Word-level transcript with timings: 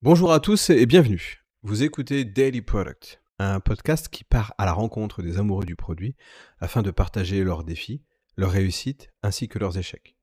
Bonjour 0.00 0.32
à 0.32 0.38
tous 0.38 0.70
et 0.70 0.86
bienvenue. 0.86 1.44
Vous 1.64 1.82
écoutez 1.82 2.24
Daily 2.24 2.62
Product, 2.62 3.20
un 3.40 3.58
podcast 3.58 4.08
qui 4.08 4.22
part 4.22 4.54
à 4.56 4.64
la 4.64 4.72
rencontre 4.72 5.22
des 5.22 5.38
amoureux 5.38 5.64
du 5.64 5.74
produit 5.74 6.14
afin 6.60 6.82
de 6.82 6.92
partager 6.92 7.42
leurs 7.42 7.64
défis, 7.64 8.04
leurs 8.36 8.52
réussites 8.52 9.10
ainsi 9.24 9.48
que 9.48 9.58
leurs 9.58 9.76
échecs. 9.76 10.14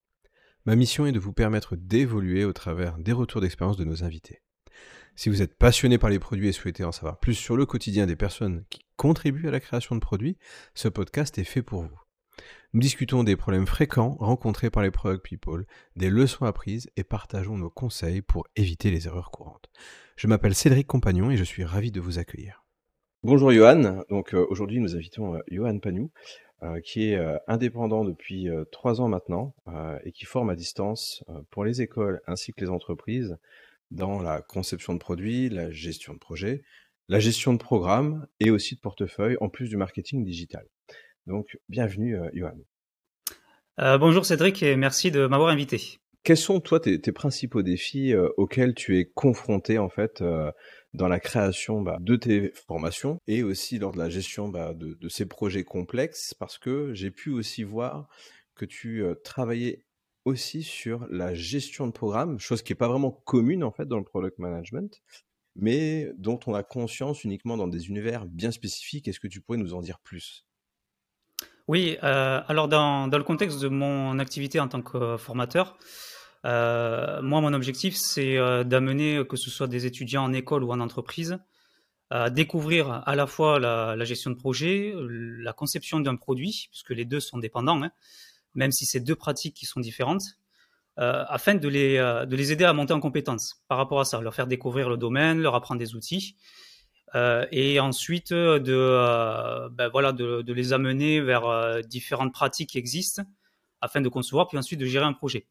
Ma 0.64 0.78
mission 0.78 1.06
est 1.08 1.12
de 1.12 1.20
vous 1.20 1.34
permettre 1.34 1.76
d'évoluer 1.76 2.46
au 2.46 2.54
travers 2.54 2.98
des 3.00 3.12
retours 3.12 3.42
d'expérience 3.42 3.76
de 3.76 3.84
nos 3.84 4.06
invités. 4.06 4.42
Si 5.18 5.28
vous 5.28 5.42
êtes 5.42 5.58
passionné 5.58 5.98
par 5.98 6.10
les 6.10 6.20
produits 6.20 6.48
et 6.48 6.54
souhaitez 6.54 6.86
en 6.86 6.94
savoir 6.94 7.20
plus 7.20 7.36
sur 7.36 7.58
le 7.58 7.66
quotidien 7.66 8.06
des 8.06 8.16
personnes 8.16 8.64
qui 8.70 8.86
contribuent 8.96 9.50
à 9.50 9.52
la 9.52 9.60
création 9.60 9.96
de 9.96 10.00
produits, 10.00 10.38
ce 10.74 10.88
podcast 10.88 11.38
est 11.38 11.44
fait 11.44 11.64
pour 11.64 11.84
vous. 11.84 12.05
Nous 12.74 12.82
discutons 12.82 13.24
des 13.24 13.36
problèmes 13.36 13.68
fréquents 13.68 14.18
rencontrés 14.20 14.70
par 14.70 14.84
les 14.84 14.92
product 14.92 15.24
people, 15.24 15.66
des 15.96 16.10
leçons 16.10 16.46
apprises 16.46 16.90
et 16.98 17.04
partageons 17.04 17.58
nos 17.58 17.70
conseils 17.70 18.22
pour 18.22 18.46
éviter 18.56 18.92
les 18.92 19.08
erreurs 19.08 19.32
courantes. 19.32 19.70
Je 20.18 20.28
m'appelle 20.28 20.56
Cédric 20.56 20.88
Compagnon 20.88 21.32
et 21.32 21.38
je 21.38 21.44
suis 21.44 21.64
ravi 21.64 21.92
de 21.92 22.02
vous 22.02 22.20
accueillir. 22.20 22.66
Bonjour 23.24 23.52
Johan, 23.52 24.04
donc 24.10 24.36
euh, 24.36 24.46
aujourd'hui 24.50 24.80
nous 24.80 24.96
invitons 24.96 25.36
euh, 25.36 25.40
Johan 25.50 25.80
Pagnou, 25.80 26.12
euh, 26.62 26.80
qui 26.82 27.12
est 27.12 27.20
indépendant 27.48 28.06
depuis 28.06 28.48
trois 28.72 29.02
ans 29.02 29.08
maintenant 29.08 29.56
et 30.04 30.12
qui 30.12 30.26
forme 30.26 30.50
à 30.50 30.56
distance 30.56 31.24
pour 31.50 31.66
les 31.66 31.82
écoles 31.82 32.22
ainsi 32.28 32.54
que 32.54 32.64
les 32.64 32.70
entreprises 32.70 33.36
dans 33.90 34.22
la 34.22 34.42
conception 34.42 34.94
de 34.94 35.00
produits, 35.00 35.50
la 35.50 35.72
gestion 35.72 36.14
de 36.14 36.20
projets, 36.20 36.62
la 37.08 37.20
gestion 37.20 37.54
de 37.54 37.58
programmes 37.58 38.28
et 38.40 38.52
aussi 38.52 38.76
de 38.76 38.80
portefeuille 38.80 39.38
en 39.42 39.50
plus 39.50 39.70
du 39.70 39.78
marketing 39.78 40.24
digital. 40.24 40.66
Donc, 41.28 41.58
bienvenue, 41.70 42.18
euh, 42.18 42.30
Johan. 42.34 42.58
Euh, 43.80 43.98
bonjour 43.98 44.26
Cédric 44.26 44.62
et 44.62 44.76
merci 44.76 45.10
de 45.10 45.26
m'avoir 45.26 45.50
invité. 45.50 46.00
Quels 46.24 46.38
sont, 46.38 46.60
toi, 46.60 46.80
tes, 46.80 47.00
principaux 47.12 47.62
défis 47.62 48.14
euh, 48.14 48.30
auxquels 48.38 48.74
tu 48.74 48.98
es 48.98 49.06
confronté, 49.06 49.78
en 49.78 49.90
fait, 49.90 50.24
dans 50.94 51.08
la 51.08 51.20
création 51.20 51.82
bah, 51.82 51.98
de 52.00 52.16
tes 52.16 52.52
formations 52.68 53.20
et 53.28 53.44
aussi 53.44 53.80
lors 53.80 53.92
de 53.92 53.98
la 53.98 54.10
gestion 54.10 54.50
bah, 54.50 54.74
de, 54.74 55.10
ces 55.10 55.26
projets 55.26 55.64
complexes? 55.64 56.34
Parce 56.34 56.58
que 56.58 56.94
j'ai 56.94 57.12
pu 57.12 57.32
aussi 57.32 57.64
voir 57.64 58.08
que 58.56 58.66
tu 58.66 59.04
travaillais 59.24 59.84
aussi 60.26 60.64
sur 60.64 61.06
la 61.12 61.36
gestion 61.36 61.86
de 61.86 61.92
programme, 61.92 62.40
chose 62.40 62.64
qui 62.64 62.72
n'est 62.72 62.78
pas 62.78 62.88
vraiment 62.88 63.12
commune, 63.12 63.64
en 63.64 63.72
fait, 63.72 63.88
dans 63.88 64.00
le 64.00 64.06
product 64.06 64.40
management 64.40 65.02
mais 65.58 66.12
dont 66.18 66.38
on 66.48 66.54
a 66.54 66.64
conscience 66.64 67.24
uniquement 67.24 67.56
dans 67.56 67.70
des 67.70 67.88
univers 67.88 68.26
bien 68.26 68.52
spécifiques. 68.52 69.08
Est-ce 69.08 69.22
que 69.22 69.28
tu 69.28 69.40
pourrais 69.40 69.58
nous 69.58 69.74
en 69.74 69.82
dire 69.82 70.00
plus? 70.00 70.45
Oui, 71.68 71.98
euh, 72.04 72.42
alors 72.48 72.68
dans, 72.68 73.08
le 73.08 73.24
contexte 73.24 73.60
de 73.60 73.68
mon 73.68 74.20
activité 74.20 74.60
en 74.60 74.68
tant 74.68 74.82
que 74.82 75.18
formateur, 75.18 75.78
euh, 76.46 77.22
moi, 77.22 77.42
mon 77.42 77.54
objectif, 77.54 77.96
c'est 77.96 78.38
euh, 78.38 78.64
d'amener, 78.64 79.26
que 79.28 79.36
ce 79.36 79.50
soit 79.50 79.68
des 79.68 79.86
étudiants 79.86 80.24
en 80.24 80.34
école 80.34 80.64
ou 80.64 80.72
en 80.72 80.80
entreprise, 80.80 81.40
à 82.12 82.30
découvrir 82.30 83.02
à 83.06 83.16
la 83.16 83.26
fois 83.26 83.60
la, 83.60 84.04
gestion 84.06 84.30
de 84.30 84.36
projet, 84.36 84.94
la 84.96 85.54
conception 85.54 86.00
d'un 86.00 86.16
produit, 86.16 86.68
puisque 86.70 86.92
les 86.92 87.04
deux 87.06 87.20
sont 87.20 87.40
dépendants, 87.40 87.82
hein, 87.82 87.92
même 88.54 88.72
si 88.72 88.86
c'est 88.86 89.00
deux 89.00 89.16
pratiques 89.16 89.56
qui 89.56 89.66
sont 89.66 89.80
différentes, 89.80 90.38
euh, 90.98 91.26
afin 91.28 91.56
de 91.56 91.68
les, 91.68 91.98
euh, 91.98 92.26
de 92.26 92.36
les 92.38 92.54
aider 92.54 92.64
à 92.64 92.72
monter 92.72 92.94
en 92.94 93.02
compétences 93.02 93.62
par 93.68 93.78
rapport 93.78 94.00
à 94.00 94.06
ça, 94.06 94.22
leur 94.22 94.34
faire 94.34 94.48
découvrir 94.48 94.88
le 94.90 94.96
domaine, 94.96 95.42
leur 95.42 95.54
apprendre 95.54 95.80
des 95.80 95.94
outils. 95.94 96.38
Euh, 97.16 97.46
et 97.52 97.80
ensuite 97.80 98.34
de, 98.34 98.64
euh, 98.68 99.70
ben 99.70 99.88
voilà, 99.88 100.12
de, 100.12 100.52
les 100.52 100.74
amener 100.74 101.22
vers 101.22 101.48
euh, 101.48 101.82
différentes 101.82 102.34
pratiques 102.34 102.72
qui 102.72 102.78
existent 102.78 103.24
afin 103.80 104.02
de 104.02 104.10
concevoir, 104.10 104.48
puis 104.48 104.58
ensuite 104.58 104.80
de 104.80 104.86
gérer 104.86 105.06
un 105.06 105.14
projet. 105.14 105.46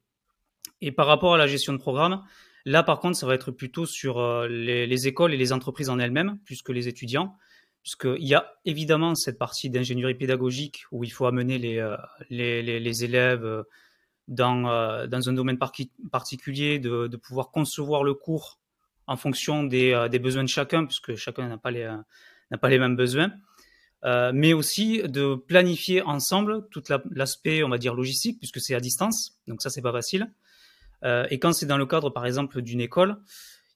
Et 0.82 0.92
par 0.92 1.06
rapport 1.06 1.34
à 1.34 1.38
la 1.38 1.46
gestion 1.46 1.72
de 1.72 1.78
programme, 1.78 2.22
là 2.66 2.82
par 2.82 3.00
contre, 3.00 3.16
ça 3.16 3.26
va 3.26 3.34
être 3.34 3.50
plutôt 3.50 3.86
sur 3.86 4.46
les, 4.46 4.86
les, 4.86 5.08
écoles 5.08 5.32
et 5.32 5.36
les 5.38 5.52
entreprises 5.52 5.88
en 5.88 5.98
elles-mêmes, 5.98 6.38
plus 6.44 6.60
que 6.60 6.72
les 6.72 6.88
étudiants, 6.88 7.36
puisqu'il 7.82 8.26
y 8.26 8.34
a 8.34 8.52
évidemment 8.64 9.14
cette 9.14 9.38
partie 9.38 9.70
d'ingénierie 9.70 10.16
pédagogique 10.16 10.84
où 10.90 11.04
il 11.04 11.12
faut 11.12 11.26
amener 11.26 11.58
les, 11.58 11.96
les 12.30 13.04
élèves 13.04 13.64
dans, 14.28 15.06
dans 15.06 15.28
un 15.28 15.32
domaine 15.32 15.58
particulier, 16.10 16.78
de, 16.78 17.06
de 17.06 17.16
pouvoir 17.16 17.50
concevoir 17.50 18.02
le 18.02 18.14
cours 18.14 18.58
en 19.06 19.16
fonction 19.16 19.64
des, 19.64 19.92
euh, 19.92 20.08
des, 20.08 20.18
besoins 20.18 20.44
de 20.44 20.48
chacun, 20.48 20.86
puisque 20.86 21.14
chacun 21.16 21.48
n'a 21.48 21.58
pas, 21.58 21.70
les, 21.70 21.82
euh, 21.82 22.78
mêmes 22.78 22.96
besoins, 22.96 23.32
euh, 24.04 24.32
mais 24.34 24.52
aussi 24.52 25.02
de 25.02 25.34
planifier 25.34 26.02
ensemble 26.02 26.68
tout 26.70 26.82
l'aspect, 27.10 27.62
on 27.64 27.68
va 27.68 27.78
dire, 27.78 27.94
logistique, 27.94 28.38
puisque 28.38 28.60
c'est 28.60 28.74
à 28.74 28.80
distance, 28.80 29.38
donc 29.46 29.62
ça, 29.62 29.70
c'est 29.70 29.82
pas 29.82 29.92
facile. 29.92 30.32
Et 31.28 31.38
quand 31.38 31.52
c'est 31.52 31.66
dans 31.66 31.76
le 31.76 31.84
cadre, 31.84 32.08
par 32.08 32.24
exemple, 32.24 32.62
d'une 32.62 32.80
école, 32.80 33.18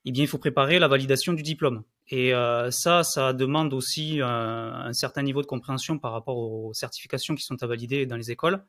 eh 0.07 0.11
il 0.11 0.27
faut 0.27 0.39
préparer 0.39 0.79
la 0.79 0.89
validation 0.89 1.35
du 1.35 1.43
diplôme. 1.43 1.83
Et 2.09 2.33
ça, 2.71 3.03
ça 3.05 3.35
demande 3.35 3.75
aussi 3.75 4.21
un, 4.23 4.91
certain 4.95 5.23
niveau 5.23 5.43
de 5.43 5.47
compréhension 5.47 5.99
par 5.99 6.13
rapport 6.13 6.39
aux 6.39 6.73
certifications 6.73 7.35
qui 7.35 7.45
sont 7.45 7.63
à 7.63 7.67
valider 7.67 8.07
dans 8.07 8.17
les 8.17 8.31
écoles, 8.31 8.65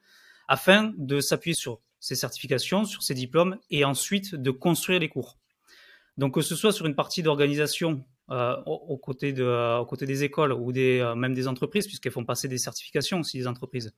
afin 0.49 0.91
de 0.97 1.21
s'appuyer 1.21 1.55
sur 1.55 1.79
ces 2.01 2.15
certifications, 2.15 2.83
sur 2.83 3.01
ces 3.01 3.13
diplômes, 3.13 3.57
et 3.69 3.85
ensuite 3.85 4.35
de 4.35 4.51
construire 4.51 4.99
les 4.99 5.07
cours. 5.07 5.37
Donc 6.19 6.33
que 6.33 6.41
ce 6.41 6.53
soit 6.53 6.73
sur 6.73 6.85
une 6.85 6.95
partie 6.95 7.23
d'organisation 7.23 8.03
euh, 8.29 8.57
aux, 8.65 8.97
côtés 8.97 9.31
de, 9.31 9.45
euh, 9.45 9.77
aux 9.77 9.85
côtés 9.85 10.05
des 10.05 10.25
écoles 10.25 10.51
ou 10.51 10.73
des, 10.73 10.99
euh, 10.99 11.15
même 11.15 11.33
des 11.33 11.47
entreprises, 11.47 11.87
puisqu'elles 11.87 12.11
font 12.11 12.25
passer 12.25 12.49
des 12.49 12.57
certifications 12.57 13.21
aussi, 13.21 13.37
des 13.37 13.47
entreprises. 13.47 13.95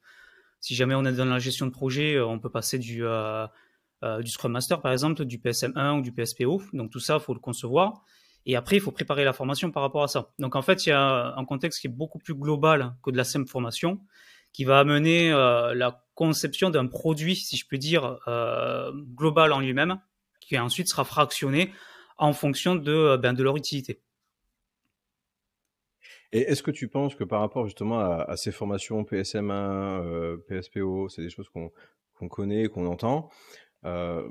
Si 0.60 0.76
jamais 0.76 0.94
on 0.94 1.04
est 1.04 1.14
dans 1.14 1.26
la 1.26 1.40
gestion 1.40 1.66
de 1.66 1.72
projet, 1.72 2.14
euh, 2.14 2.28
on 2.28 2.38
peut 2.38 2.52
passer 2.52 2.78
du, 2.78 3.02
du 3.02 4.32
Scrum 4.32 4.52
Master, 4.52 4.82
par 4.82 4.92
exemple, 4.92 5.26
du 5.26 5.40
PSM1 5.40 5.98
ou 5.98 6.02
du 6.04 6.12
PSPO. 6.12 6.62
Donc 6.74 6.92
tout 6.92 7.00
ça, 7.00 7.16
il 7.16 7.22
faut 7.22 7.34
le 7.34 7.40
concevoir. 7.40 8.04
Et 8.46 8.56
après, 8.56 8.76
il 8.76 8.82
faut 8.82 8.92
préparer 8.92 9.24
la 9.24 9.34
formation 9.34 9.72
par 9.72 9.82
rapport 9.82 10.04
à 10.04 10.08
ça. 10.08 10.30
Donc 10.38 10.56
en 10.56 10.62
fait, 10.62 10.86
il 10.86 10.90
y 10.90 10.94
a 10.94 11.34
un 11.36 11.46
contexte 11.46 11.82
qui 11.82 11.88
est 11.88 11.92
beaucoup 11.92 12.20
plus 12.20 12.36
global 12.36 12.94
que 13.04 13.10
de 13.10 13.18
la 13.18 13.24
simple 13.24 13.50
formation, 13.50 14.00
qui 14.54 14.64
va 14.64 14.78
amener 14.78 15.32
la 15.32 16.04
conception 16.14 16.70
d'un 16.70 16.86
produit, 16.86 17.36
si 17.36 17.58
je 17.58 17.66
puis 17.66 17.80
dire, 17.80 18.20
global 19.16 19.54
en 19.54 19.60
lui-même, 19.60 20.00
qui 20.40 20.58
ensuite 20.60 20.88
sera 20.88 21.04
fractionné 21.04 21.72
en 22.18 22.34
fonction 22.34 22.76
de, 22.76 22.92
euh, 22.92 23.18
ben, 23.18 23.34
de 23.34 23.44
leur 23.44 23.58
utilité. 23.58 24.02
Et 26.34 26.42
est-ce 26.42 26.64
que 26.64 26.72
tu 26.72 26.88
penses 26.88 27.16
que 27.16 27.24
par 27.24 27.42
rapport 27.42 27.66
justement 27.66 28.00
à, 28.00 28.26
à 28.28 28.38
ces 28.38 28.52
formations 28.52 29.04
PSM1, 29.04 29.52
euh, 29.52 30.38
PSPO, 30.48 31.10
c'est 31.10 31.22
des 31.22 31.30
choses 31.30 31.50
qu'on 31.50 31.72
qu 32.20 32.28
connaît, 32.30 32.68
qu'on 32.68 32.86
entend, 32.86 33.30
euh, 33.86 34.28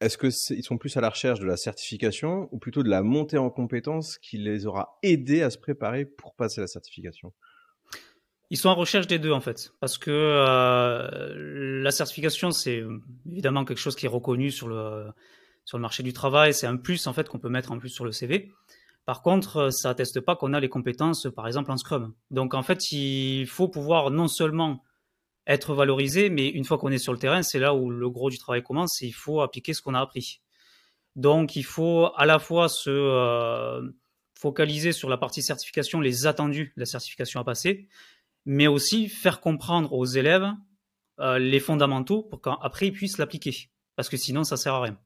est-ce 0.00 0.18
qu'ils 0.18 0.58
est 0.58 0.62
sont 0.62 0.78
plus 0.78 0.96
à 0.96 1.00
la 1.00 1.10
recherche 1.10 1.40
de 1.40 1.46
la 1.46 1.56
certification 1.56 2.48
ou 2.52 2.58
plutôt 2.58 2.82
de 2.82 2.88
la 2.88 3.02
montée 3.02 3.38
en 3.38 3.50
compétences 3.50 4.18
qui 4.18 4.38
les 4.38 4.66
aura 4.66 4.98
aidés 5.02 5.42
à 5.42 5.50
se 5.50 5.58
préparer 5.58 6.06
pour 6.06 6.34
passer 6.34 6.60
la 6.60 6.66
certification? 6.66 7.32
Ils 8.50 8.58
sont 8.58 8.68
en 8.68 8.74
recherche 8.74 9.06
des 9.06 9.18
deux 9.18 9.32
en 9.32 9.40
fait, 9.40 9.72
parce 9.80 9.98
que 9.98 10.10
euh, 10.10 11.82
la 11.82 11.90
certification 11.90 12.50
c'est 12.50 12.82
évidemment 13.30 13.64
quelque 13.64 13.78
chose 13.78 13.96
qui 13.96 14.06
est 14.06 14.10
reconnu 14.10 14.50
sur 14.50 14.68
le 14.68 15.06
sur 15.64 15.78
le 15.78 15.82
marché 15.82 16.02
du 16.02 16.12
travail, 16.12 16.54
c'est 16.54 16.66
un 16.66 16.76
plus 16.76 17.06
en 17.06 17.12
fait 17.12 17.28
qu'on 17.28 17.38
peut 17.38 17.48
mettre 17.48 17.72
en 17.72 17.78
plus 17.78 17.88
sur 17.88 18.04
le 18.04 18.12
CV. 18.12 18.52
Par 19.04 19.22
contre, 19.22 19.70
ça 19.70 19.90
atteste 19.90 20.20
pas 20.20 20.36
qu'on 20.36 20.52
a 20.52 20.60
les 20.60 20.68
compétences, 20.68 21.26
par 21.34 21.46
exemple 21.46 21.70
en 21.70 21.76
Scrum. 21.76 22.14
Donc 22.30 22.54
en 22.54 22.62
fait, 22.62 22.92
il 22.92 23.46
faut 23.46 23.68
pouvoir 23.68 24.10
non 24.10 24.28
seulement 24.28 24.82
être 25.46 25.74
valorisé, 25.74 26.30
mais 26.30 26.48
une 26.48 26.64
fois 26.64 26.78
qu'on 26.78 26.90
est 26.92 26.98
sur 26.98 27.12
le 27.12 27.18
terrain, 27.18 27.42
c'est 27.42 27.58
là 27.58 27.74
où 27.74 27.90
le 27.90 28.10
gros 28.10 28.30
du 28.30 28.38
travail 28.38 28.62
commence. 28.62 29.00
il 29.00 29.12
faut 29.12 29.40
appliquer 29.40 29.74
ce 29.74 29.82
qu'on 29.82 29.94
a 29.94 30.00
appris. 30.00 30.40
Donc 31.16 31.56
il 31.56 31.64
faut 31.64 32.10
à 32.16 32.26
la 32.26 32.38
fois 32.38 32.68
se 32.68 32.90
euh, 32.90 33.90
focaliser 34.38 34.92
sur 34.92 35.08
la 35.08 35.16
partie 35.16 35.42
certification, 35.42 36.00
les 36.00 36.26
attendus 36.26 36.72
de 36.76 36.80
la 36.80 36.86
certification 36.86 37.40
à 37.40 37.44
passer, 37.44 37.88
mais 38.46 38.66
aussi 38.66 39.08
faire 39.08 39.40
comprendre 39.40 39.92
aux 39.92 40.06
élèves 40.06 40.48
euh, 41.20 41.38
les 41.38 41.60
fondamentaux 41.60 42.22
pour 42.22 42.40
qu'après 42.40 42.86
ils 42.86 42.92
puissent 42.92 43.18
l'appliquer. 43.18 43.70
Parce 43.96 44.08
que 44.08 44.16
sinon, 44.16 44.44
ça 44.44 44.56
sert 44.56 44.74
à 44.74 44.80
rien. 44.80 44.98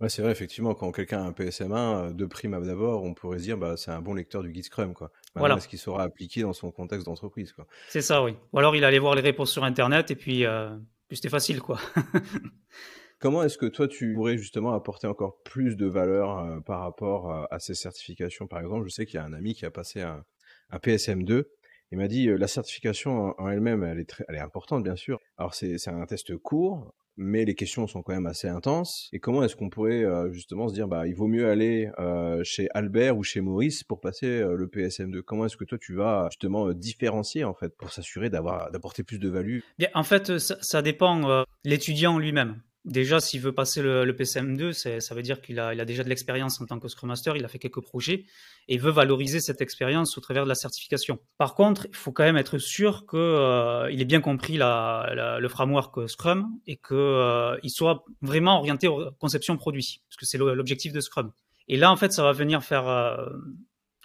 Ouais, 0.00 0.10
c'est 0.10 0.20
vrai, 0.20 0.30
effectivement, 0.30 0.74
quand 0.74 0.92
quelqu'un 0.92 1.22
a 1.22 1.26
un 1.26 1.32
PSM1, 1.32 1.74
euh, 1.74 2.12
de 2.12 2.26
prime 2.26 2.52
abord, 2.52 3.02
on 3.02 3.14
pourrait 3.14 3.38
se 3.38 3.44
dire, 3.44 3.56
bah, 3.56 3.76
c'est 3.78 3.90
un 3.90 4.02
bon 4.02 4.12
lecteur 4.12 4.42
du 4.42 4.50
guide 4.50 4.64
Scrum, 4.64 4.92
quoi. 4.92 5.10
voilà. 5.34 5.56
Est-ce 5.56 5.68
qu'il 5.68 5.78
saura 5.78 6.02
appliquer 6.02 6.42
dans 6.42 6.52
son 6.52 6.70
contexte 6.70 7.06
d'entreprise, 7.06 7.52
quoi. 7.52 7.66
C'est 7.88 8.02
ça, 8.02 8.22
oui. 8.22 8.36
Ou 8.52 8.58
alors 8.58 8.76
il 8.76 8.84
allait 8.84 8.98
voir 8.98 9.14
les 9.14 9.22
réponses 9.22 9.50
sur 9.50 9.64
Internet 9.64 10.10
et 10.10 10.16
puis, 10.16 10.44
euh, 10.44 10.76
puis 11.08 11.16
c'était 11.16 11.30
facile, 11.30 11.60
quoi. 11.60 11.78
Comment 13.18 13.42
est-ce 13.42 13.56
que 13.56 13.64
toi, 13.64 13.88
tu 13.88 14.12
pourrais 14.12 14.36
justement 14.36 14.74
apporter 14.74 15.06
encore 15.06 15.42
plus 15.42 15.76
de 15.76 15.86
valeur 15.86 16.38
euh, 16.40 16.60
par 16.60 16.80
rapport 16.80 17.32
à, 17.32 17.48
à 17.50 17.58
ces 17.58 17.74
certifications? 17.74 18.46
Par 18.46 18.60
exemple, 18.60 18.84
je 18.84 18.90
sais 18.90 19.06
qu'il 19.06 19.14
y 19.14 19.22
a 19.22 19.24
un 19.24 19.32
ami 19.32 19.54
qui 19.54 19.64
a 19.64 19.70
passé 19.70 20.02
un, 20.02 20.22
un 20.70 20.76
PSM2 20.76 21.44
il 21.92 21.98
m'a 21.98 22.08
dit 22.08 22.26
la 22.26 22.48
certification 22.48 23.34
en 23.40 23.48
elle-même, 23.48 23.84
elle 23.84 24.00
est, 24.00 24.08
très, 24.08 24.24
elle 24.28 24.34
est 24.34 24.40
importante, 24.40 24.82
bien 24.82 24.96
sûr. 24.96 25.20
Alors, 25.38 25.54
c'est 25.54 25.86
un 25.86 26.04
test 26.06 26.36
court, 26.36 26.92
mais 27.16 27.44
les 27.44 27.54
questions 27.54 27.86
sont 27.86 28.02
quand 28.02 28.12
même 28.12 28.26
assez 28.26 28.48
intenses. 28.48 29.08
Et 29.12 29.18
comment 29.18 29.42
est-ce 29.42 29.56
qu'on 29.56 29.70
pourrait 29.70 30.04
euh, 30.04 30.30
justement 30.32 30.68
se 30.68 30.74
dire, 30.74 30.88
bah, 30.88 31.06
il 31.06 31.14
vaut 31.14 31.26
mieux 31.26 31.48
aller 31.48 31.90
euh, 31.98 32.42
chez 32.44 32.68
Albert 32.74 33.16
ou 33.16 33.22
chez 33.22 33.40
Maurice 33.40 33.84
pour 33.84 34.00
passer 34.00 34.26
euh, 34.26 34.54
le 34.54 34.66
PSM2 34.66 35.22
Comment 35.22 35.46
est-ce 35.46 35.56
que 35.56 35.64
toi 35.64 35.78
tu 35.78 35.94
vas 35.94 36.28
justement 36.30 36.72
différencier 36.72 37.44
en 37.44 37.54
fait 37.54 37.76
pour 37.76 37.92
s'assurer 37.92 38.30
d'avoir 38.30 38.70
d'apporter 38.70 39.02
plus 39.02 39.18
de 39.18 39.28
value? 39.28 39.60
Bien, 39.78 39.88
en 39.94 40.02
fait, 40.02 40.38
ça, 40.38 40.56
ça 40.60 40.82
dépend 40.82 41.44
l'étudiant 41.64 42.18
lui-même. 42.18 42.60
Déjà, 42.86 43.18
s'il 43.18 43.40
veut 43.40 43.52
passer 43.52 43.82
le, 43.82 44.04
PCM2, 44.12 45.00
ça 45.00 45.14
veut 45.16 45.22
dire 45.22 45.40
qu'il 45.40 45.58
a, 45.58 45.84
déjà 45.84 46.04
de 46.04 46.08
l'expérience 46.08 46.60
en 46.60 46.66
tant 46.66 46.78
que 46.78 46.86
Scrum 46.86 47.08
Master, 47.08 47.36
il 47.36 47.44
a 47.44 47.48
fait 47.48 47.58
quelques 47.58 47.80
projets 47.80 48.26
et 48.68 48.78
veut 48.78 48.92
valoriser 48.92 49.40
cette 49.40 49.60
expérience 49.60 50.16
au 50.16 50.20
travers 50.20 50.44
de 50.44 50.48
la 50.48 50.54
certification. 50.54 51.18
Par 51.36 51.56
contre, 51.56 51.88
il 51.90 51.96
faut 51.96 52.12
quand 52.12 52.22
même 52.22 52.36
être 52.36 52.58
sûr 52.58 53.04
qu'il 53.08 53.18
euh, 53.18 53.88
ait 53.88 54.04
bien 54.04 54.20
compris 54.20 54.56
le 54.56 55.48
framework 55.48 56.08
Scrum 56.08 56.46
et 56.68 56.76
qu'il 56.76 56.96
euh, 56.96 57.58
soit 57.66 58.04
vraiment 58.22 58.58
orienté 58.60 58.86
aux 58.86 59.10
conception 59.18 59.56
produit, 59.56 60.02
parce 60.08 60.16
que 60.16 60.24
c'est 60.24 60.38
l'objectif 60.38 60.92
de 60.92 61.00
Scrum. 61.00 61.32
Et 61.66 61.76
là, 61.76 61.90
en 61.90 61.96
fait, 61.96 62.12
ça 62.12 62.22
va 62.22 62.30
venir 62.30 62.62
faire, 62.62 62.86
euh, 62.86 63.16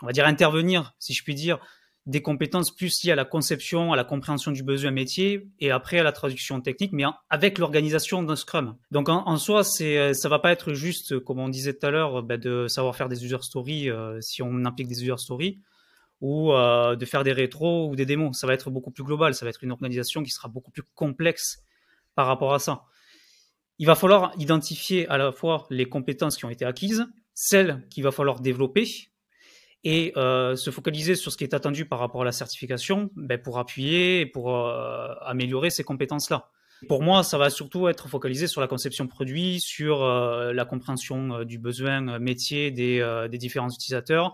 on 0.02 0.08
va 0.08 0.12
dire, 0.12 0.26
intervenir, 0.26 0.96
si 0.98 1.14
je 1.14 1.24
puis 1.24 1.36
dire, 1.36 1.60
des 2.08 2.22
compétences 2.22 2.72
plus 2.76 3.04
liées 3.04 3.12
à 3.12 3.16
la 3.16 3.26
conception, 3.26 3.94
à 3.94 3.96
la 3.96 4.04
compréhension 4.04 4.52
du 4.52 4.64
besoin 4.64 4.92
métier 4.92 5.48
et 5.60 5.70
après 5.70 6.00
à 6.00 6.04
la 6.04 6.12
traduction 6.12 6.60
technique, 6.60 6.94
mais 6.94 7.04
avec 7.30 7.60
l'organisation 7.60 8.24
d'un 8.24 8.36
Scrum. 8.36 8.76
Donc 8.90 9.08
en, 9.10 9.38
soi, 9.38 9.64
c'est 9.64 9.98
euh, 9.98 10.14
ça 10.14 10.28
va 10.28 10.40
pas 10.40 10.52
être 10.52 10.74
juste, 10.74 11.20
comme 11.20 11.40
on 11.40 11.50
disait 11.50 11.74
tout 11.74 11.86
à 11.86 11.92
l'heure, 11.92 12.24
bah, 12.24 12.38
de 12.38 12.68
savoir 12.68 12.96
faire 12.96 13.08
des 13.08 13.24
user 13.24 13.42
stories 13.42 13.90
euh, 13.90 14.20
si 14.22 14.42
on 14.42 14.66
implique 14.66 14.88
des 14.88 15.04
user 15.04 15.18
stories 15.18 15.60
ou 16.22 16.54
euh, 16.54 16.96
de 16.96 17.06
faire 17.06 17.24
des 17.24 17.34
rétros 17.34 17.90
ou 17.90 17.96
des 17.96 18.06
démos. 18.06 18.38
Ça 18.38 18.48
va 18.48 18.54
être 18.54 18.72
beaucoup 18.72 18.92
plus 18.92 19.04
global, 19.04 19.36
ça 19.36 19.46
va 19.46 19.50
être 19.50 19.64
une 19.64 19.72
organisation 19.72 20.24
qui 20.24 20.32
sera 20.32 20.48
beaucoup 20.48 20.72
plus 20.72 20.84
complexe 20.96 21.64
par 22.16 22.26
rapport 22.26 22.54
à 22.54 22.60
ça. 22.60 22.84
Il 23.78 23.86
va 23.86 23.96
falloir 23.96 24.32
identifier 24.38 25.08
à 25.08 25.18
la 25.18 25.32
fois 25.32 25.66
les 25.70 25.86
compétences 25.86 26.36
qui 26.36 26.46
ont 26.46 26.50
été 26.50 26.66
acquises, 26.66 27.06
celles 27.34 27.88
qu'il 27.90 28.04
va 28.04 28.12
falloir 28.12 28.40
développer 28.40 29.11
et 29.84 30.14
euh, 30.16 30.56
se 30.56 30.70
focaliser 30.70 31.16
sur 31.16 31.32
ce 31.32 31.38
qui 31.38 31.44
est 31.44 31.54
attendu 31.54 31.86
par 31.86 32.00
rapport 32.00 32.22
à 32.22 32.26
la 32.26 32.32
certification 32.32 33.10
ben, 33.16 33.42
pour 33.42 33.58
appuyer 33.58 34.22
et 34.22 34.26
pour 34.26 34.56
euh, 34.56 35.14
améliorer 35.22 35.70
ces 35.70 35.84
compétences-là. 35.84 36.50
Pour 36.88 37.04
moi, 37.04 37.22
ça 37.22 37.38
va 37.38 37.52
surtout 37.52 37.88
être 37.90 38.10
focalisé 38.10 38.48
sur 38.48 38.60
la 38.60 38.68
conception 38.68 39.06
produit, 39.08 39.60
sur 39.60 40.04
euh, 40.04 40.52
la 40.52 40.66
compréhension 40.66 41.44
du 41.44 41.60
besoin 41.60 42.18
métier 42.18 42.72
des, 42.72 43.28
des, 43.30 43.38
différents 43.38 43.70
utilisateurs, 43.70 44.34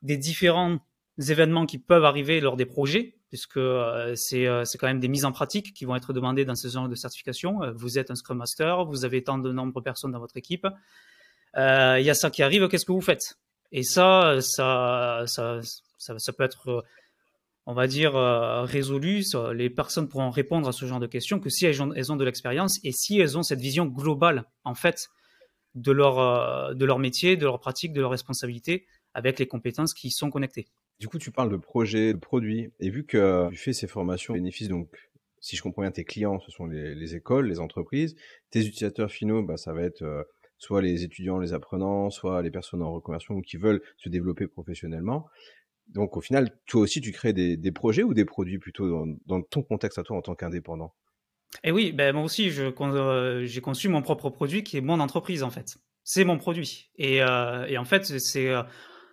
des 0.00 0.16
différents 0.16 0.78
événements 1.18 1.66
qui 1.66 1.78
peuvent 1.78 2.04
arriver 2.04 2.40
lors 2.40 2.56
des 2.56 2.66
projets, 2.66 3.16
puisque 3.30 3.58
c'est 4.14 4.46
quand 4.78 4.86
même 4.86 5.00
des 5.00 5.08
mises 5.08 5.24
en 5.24 5.32
pratique 5.32 5.74
qui 5.74 5.84
vont 5.84 5.96
être 5.96 6.12
demandées 6.12 6.44
dans 6.44 6.54
ce 6.54 6.68
genre 6.68 6.88
de 6.88 6.94
certification. 6.94 7.58
Vous 7.74 7.98
êtes 7.98 8.12
un 8.12 8.14
Scrum 8.14 8.38
Master, 8.38 8.84
vous 8.84 9.04
avez 9.04 9.24
tant 9.24 9.38
de 9.38 9.50
nombre 9.50 9.80
de 9.80 9.80
personnes 9.80 10.12
dans 10.12 10.20
votre 10.20 10.36
équipe. 10.36 10.68
Il 11.56 11.60
y 12.04 12.10
a 12.10 12.14
ça 12.14 12.30
qui 12.30 12.44
arrive, 12.44 12.68
qu'est-ce 12.68 12.86
que 12.86 12.92
vous 12.92 13.00
faites? 13.00 13.41
Et 13.72 13.82
ça, 13.82 14.36
ça, 14.40 15.24
ça, 15.26 15.60
ça, 15.98 16.32
peut 16.32 16.44
être, 16.44 16.84
on 17.66 17.74
va 17.74 17.86
dire, 17.86 18.14
euh, 18.16 18.62
résolu. 18.62 19.24
Les 19.54 19.70
personnes 19.70 20.08
pourront 20.08 20.30
répondre 20.30 20.68
à 20.68 20.72
ce 20.72 20.84
genre 20.86 21.00
de 21.00 21.06
questions 21.06 21.40
que 21.40 21.48
si 21.48 21.66
elles 21.66 21.82
ont, 21.82 22.16
de 22.16 22.24
l'expérience 22.24 22.78
et 22.84 22.92
si 22.92 23.18
elles 23.18 23.36
ont 23.38 23.42
cette 23.42 23.60
vision 23.60 23.86
globale, 23.86 24.44
en 24.64 24.74
fait, 24.74 25.08
de 25.74 25.90
leur, 25.90 26.18
euh, 26.18 26.74
de 26.74 26.84
leur 26.84 26.98
métier, 26.98 27.36
de 27.36 27.44
leur 27.44 27.58
pratique, 27.60 27.92
de 27.92 28.00
leur 28.00 28.10
responsabilité, 28.10 28.86
avec 29.14 29.38
les 29.38 29.46
compétences 29.46 29.94
qui 29.94 30.10
sont 30.10 30.30
connectées. 30.30 30.68
Du 31.00 31.08
coup, 31.08 31.18
tu 31.18 31.30
parles 31.30 31.50
de 31.50 31.56
projet, 31.56 32.12
de 32.12 32.18
produit, 32.18 32.70
et 32.78 32.90
vu 32.90 33.04
que 33.04 33.48
tu 33.50 33.56
fais 33.56 33.72
ces 33.72 33.88
formations 33.88 34.34
bénéfices, 34.34 34.68
donc 34.68 34.88
si 35.42 35.56
je 35.56 35.62
comprends 35.62 35.82
bien, 35.82 35.90
tes 35.90 36.04
clients, 36.04 36.38
ce 36.38 36.50
sont 36.52 36.66
les, 36.66 37.14
écoles, 37.16 37.48
les 37.48 37.58
entreprises, 37.58 38.14
tes 38.50 38.60
utilisateurs 38.60 39.10
finaux, 39.10 39.42
bah, 39.42 39.56
ça 39.56 39.72
va 39.72 39.82
être 39.82 40.02
euh, 40.02 40.22
soit 40.62 40.80
les 40.80 41.02
étudiants, 41.02 41.40
les 41.40 41.54
apprenants, 41.54 42.08
soit 42.10 42.40
les 42.40 42.52
personnes 42.52 42.82
en 42.82 42.92
reconversion 42.92 43.40
qui 43.40 43.56
veulent 43.56 43.82
se 43.96 44.08
développer 44.08 44.46
professionnellement. 44.46 45.26
Donc 45.88 46.16
au 46.16 46.20
final, 46.20 46.56
toi 46.66 46.82
aussi, 46.82 47.00
tu 47.00 47.10
crées 47.10 47.32
des, 47.32 47.72
projets 47.72 48.04
ou 48.04 48.14
des 48.14 48.24
produits 48.24 48.60
plutôt 48.60 49.04
dans, 49.26 49.42
ton 49.42 49.62
contexte 49.62 49.98
à 49.98 50.04
toi 50.04 50.16
en 50.16 50.22
tant 50.22 50.36
qu'indépendant? 50.36 50.94
Eh 51.64 51.72
oui, 51.72 51.90
ben 51.90 52.14
moi 52.14 52.22
aussi, 52.22 52.48
euh, 52.48 53.44
j'ai 53.44 53.60
conçu 53.60 53.88
mon 53.88 54.02
propre 54.02 54.30
produit 54.30 54.62
qui 54.62 54.76
est 54.76 54.80
mon 54.80 55.00
entreprise 55.00 55.42
en 55.42 55.50
fait. 55.50 55.78
C'est 56.04 56.24
mon 56.24 56.38
produit. 56.38 56.90
Et, 56.96 57.24
euh, 57.24 57.76
en 57.76 57.84
fait, 57.84 58.12
euh, 58.12 58.62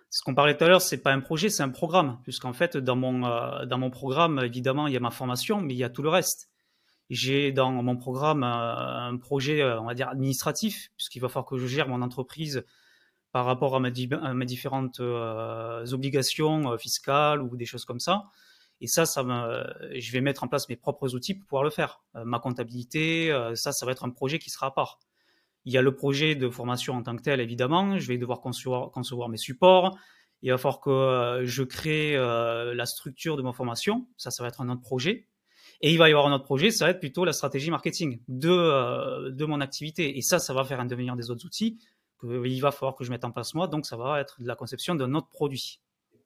ce 0.08 0.22
qu'on 0.24 0.34
parlait 0.36 0.56
tout 0.56 0.62
à 0.62 0.68
l'heure, 0.68 0.82
c'est 0.82 1.02
pas 1.02 1.12
un 1.12 1.20
projet, 1.20 1.48
c'est 1.48 1.64
un 1.64 1.68
programme. 1.68 2.20
Puisqu'en 2.22 2.52
fait, 2.52 2.76
dans 2.76 2.96
mon, 2.96 3.20
dans 3.66 3.78
mon 3.78 3.90
programme, 3.90 4.40
évidemment, 4.44 4.86
il 4.86 4.94
y 4.94 4.96
a 4.96 5.00
ma 5.00 5.10
formation, 5.10 5.60
mais 5.60 5.74
il 5.74 5.78
y 5.78 5.84
a 5.84 5.90
tout 5.90 6.02
le 6.02 6.10
reste. 6.10 6.48
J'ai 7.10 7.50
dans 7.50 7.72
mon 7.72 7.96
programme 7.96 8.44
un 8.44 9.16
projet, 9.16 9.62
euh, 9.62 9.80
on 9.80 9.86
va 9.86 9.94
dire, 9.94 10.08
administratif, 10.08 10.92
puisqu'il 10.96 11.18
va 11.18 11.28
falloir 11.28 11.44
que 11.44 11.58
je 11.58 11.66
gère 11.66 11.88
mon 11.88 12.02
entreprise 12.02 12.64
par 13.32 13.46
rapport 13.46 13.74
à 13.74 13.80
mes, 13.80 13.90
différentes 13.90 15.00
euh, 15.00 15.84
obligations 15.92 16.72
euh, 16.72 16.78
fiscales 16.78 17.42
ou 17.42 17.56
des 17.56 17.66
choses 17.66 17.84
comme 17.84 17.98
ça. 17.98 18.26
Et 18.80 18.86
ça, 18.86 19.06
ça 19.06 19.22
je 19.92 20.12
vais 20.12 20.20
mettre 20.20 20.44
en 20.44 20.48
place 20.48 20.68
mes 20.68 20.76
propres 20.76 21.14
outils 21.16 21.34
pour 21.34 21.46
pouvoir 21.46 21.64
le 21.64 21.70
faire. 21.70 22.02
ma 22.14 22.38
comptabilité, 22.38 23.30
ça, 23.54 23.72
ça 23.72 23.84
va 23.84 23.92
être 23.92 24.04
un 24.04 24.10
projet 24.10 24.38
qui 24.38 24.48
sera 24.48 24.68
à 24.68 24.70
part. 24.70 25.00
Il 25.66 25.72
y 25.74 25.76
a 25.76 25.82
le 25.82 25.94
projet 25.94 26.34
de 26.34 26.48
formation 26.48 26.94
en 26.94 27.02
tant 27.02 27.14
que 27.14 27.20
tel, 27.20 27.40
évidemment. 27.40 27.98
Je 27.98 28.08
vais 28.08 28.16
devoir 28.16 28.40
concevoir, 28.40 28.90
concevoir 28.90 29.28
mes 29.28 29.36
supports. 29.36 29.98
Il 30.40 30.50
va 30.50 30.56
falloir 30.56 30.80
que 30.80 31.44
je 31.44 31.62
crée 31.62 32.16
la 32.16 32.86
structure 32.86 33.36
de 33.36 33.42
ma 33.42 33.52
formation. 33.52 34.08
Ça, 34.16 34.30
ça 34.30 34.42
va 34.42 34.48
être 34.48 34.62
un 34.62 34.70
autre 34.70 34.80
projet. 34.80 35.28
Et 35.82 35.92
il 35.92 35.98
va 35.98 36.08
y 36.08 36.12
avoir 36.12 36.26
un 36.26 36.34
autre 36.34 36.44
projet, 36.44 36.70
ça 36.70 36.84
va 36.84 36.90
être 36.90 37.00
plutôt 37.00 37.24
la 37.24 37.32
stratégie 37.32 37.70
marketing 37.70 38.20
de, 38.28 38.50
euh, 38.50 39.30
de 39.30 39.44
mon 39.46 39.60
activité. 39.60 40.18
Et 40.18 40.20
ça, 40.20 40.38
ça 40.38 40.52
va 40.52 40.64
faire 40.64 40.80
un 40.80 40.84
devenir 40.84 41.16
des 41.16 41.30
autres 41.30 41.46
outils 41.46 41.78
qu'il 42.20 42.60
va 42.60 42.70
falloir 42.70 42.96
que 42.96 43.04
je 43.04 43.10
mette 43.10 43.24
en 43.24 43.30
place 43.30 43.54
moi. 43.54 43.66
Donc, 43.66 43.86
ça 43.86 43.96
va 43.96 44.20
être 44.20 44.40
de 44.42 44.46
la 44.46 44.56
conception 44.56 44.94
d'un 44.94 45.14
autre 45.14 45.28
produit. 45.30 45.80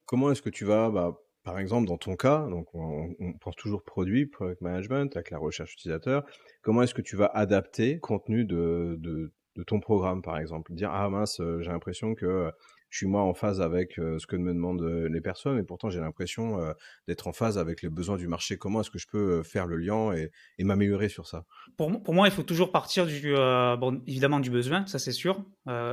Comment 0.06 0.30
est-ce 0.32 0.42
que 0.42 0.50
tu 0.50 0.64
vas, 0.64 0.90
bah, 0.90 1.16
par 1.44 1.58
exemple, 1.58 1.86
dans 1.86 1.98
ton 1.98 2.16
cas, 2.16 2.46
donc 2.48 2.74
on, 2.74 3.14
pense 3.40 3.54
toujours 3.54 3.84
produit, 3.84 4.26
product 4.26 4.60
management, 4.60 5.14
avec 5.14 5.30
la 5.30 5.38
recherche 5.38 5.74
utilisateur, 5.74 6.24
comment 6.62 6.82
est-ce 6.82 6.94
que 6.94 7.02
tu 7.02 7.16
vas 7.16 7.26
adapter 7.26 7.94
le 7.94 8.00
contenu 8.00 8.44
de, 8.44 8.96
de, 8.98 9.62
ton 9.66 9.78
programme, 9.78 10.20
par 10.20 10.38
exemple? 10.38 10.72
Dire, 10.74 10.90
ah 10.90 11.08
mince, 11.08 11.40
euh, 11.40 11.60
j'ai 11.60 11.70
l'impression 11.70 12.14
que 12.14 12.50
je 12.94 12.98
suis 12.98 13.06
moi 13.06 13.22
en 13.22 13.34
phase 13.34 13.60
avec 13.60 13.98
euh, 13.98 14.20
ce 14.20 14.26
que 14.28 14.36
me 14.36 14.54
demandent 14.54 14.82
euh, 14.82 15.08
les 15.08 15.20
personnes, 15.20 15.58
et 15.58 15.64
pourtant 15.64 15.90
j'ai 15.90 15.98
l'impression 15.98 16.60
euh, 16.60 16.72
d'être 17.08 17.26
en 17.26 17.32
phase 17.32 17.58
avec 17.58 17.82
les 17.82 17.88
besoins 17.88 18.16
du 18.16 18.28
marché. 18.28 18.56
Comment 18.56 18.82
est-ce 18.82 18.90
que 18.90 19.00
je 19.00 19.08
peux 19.08 19.42
faire 19.42 19.66
le 19.66 19.76
lien 19.78 20.12
et, 20.12 20.30
m'améliorer 20.62 21.08
sur 21.08 21.26
ça? 21.26 21.44
Pour, 21.76 21.90
moi, 21.90 22.28
il 22.28 22.30
faut 22.30 22.44
toujours 22.44 22.70
partir 22.70 23.04
du, 23.06 23.34
bon, 23.34 24.00
évidemment 24.06 24.38
du 24.38 24.48
besoin, 24.48 24.86
ça 24.86 25.00
c'est 25.00 25.12
sûr. 25.12 25.44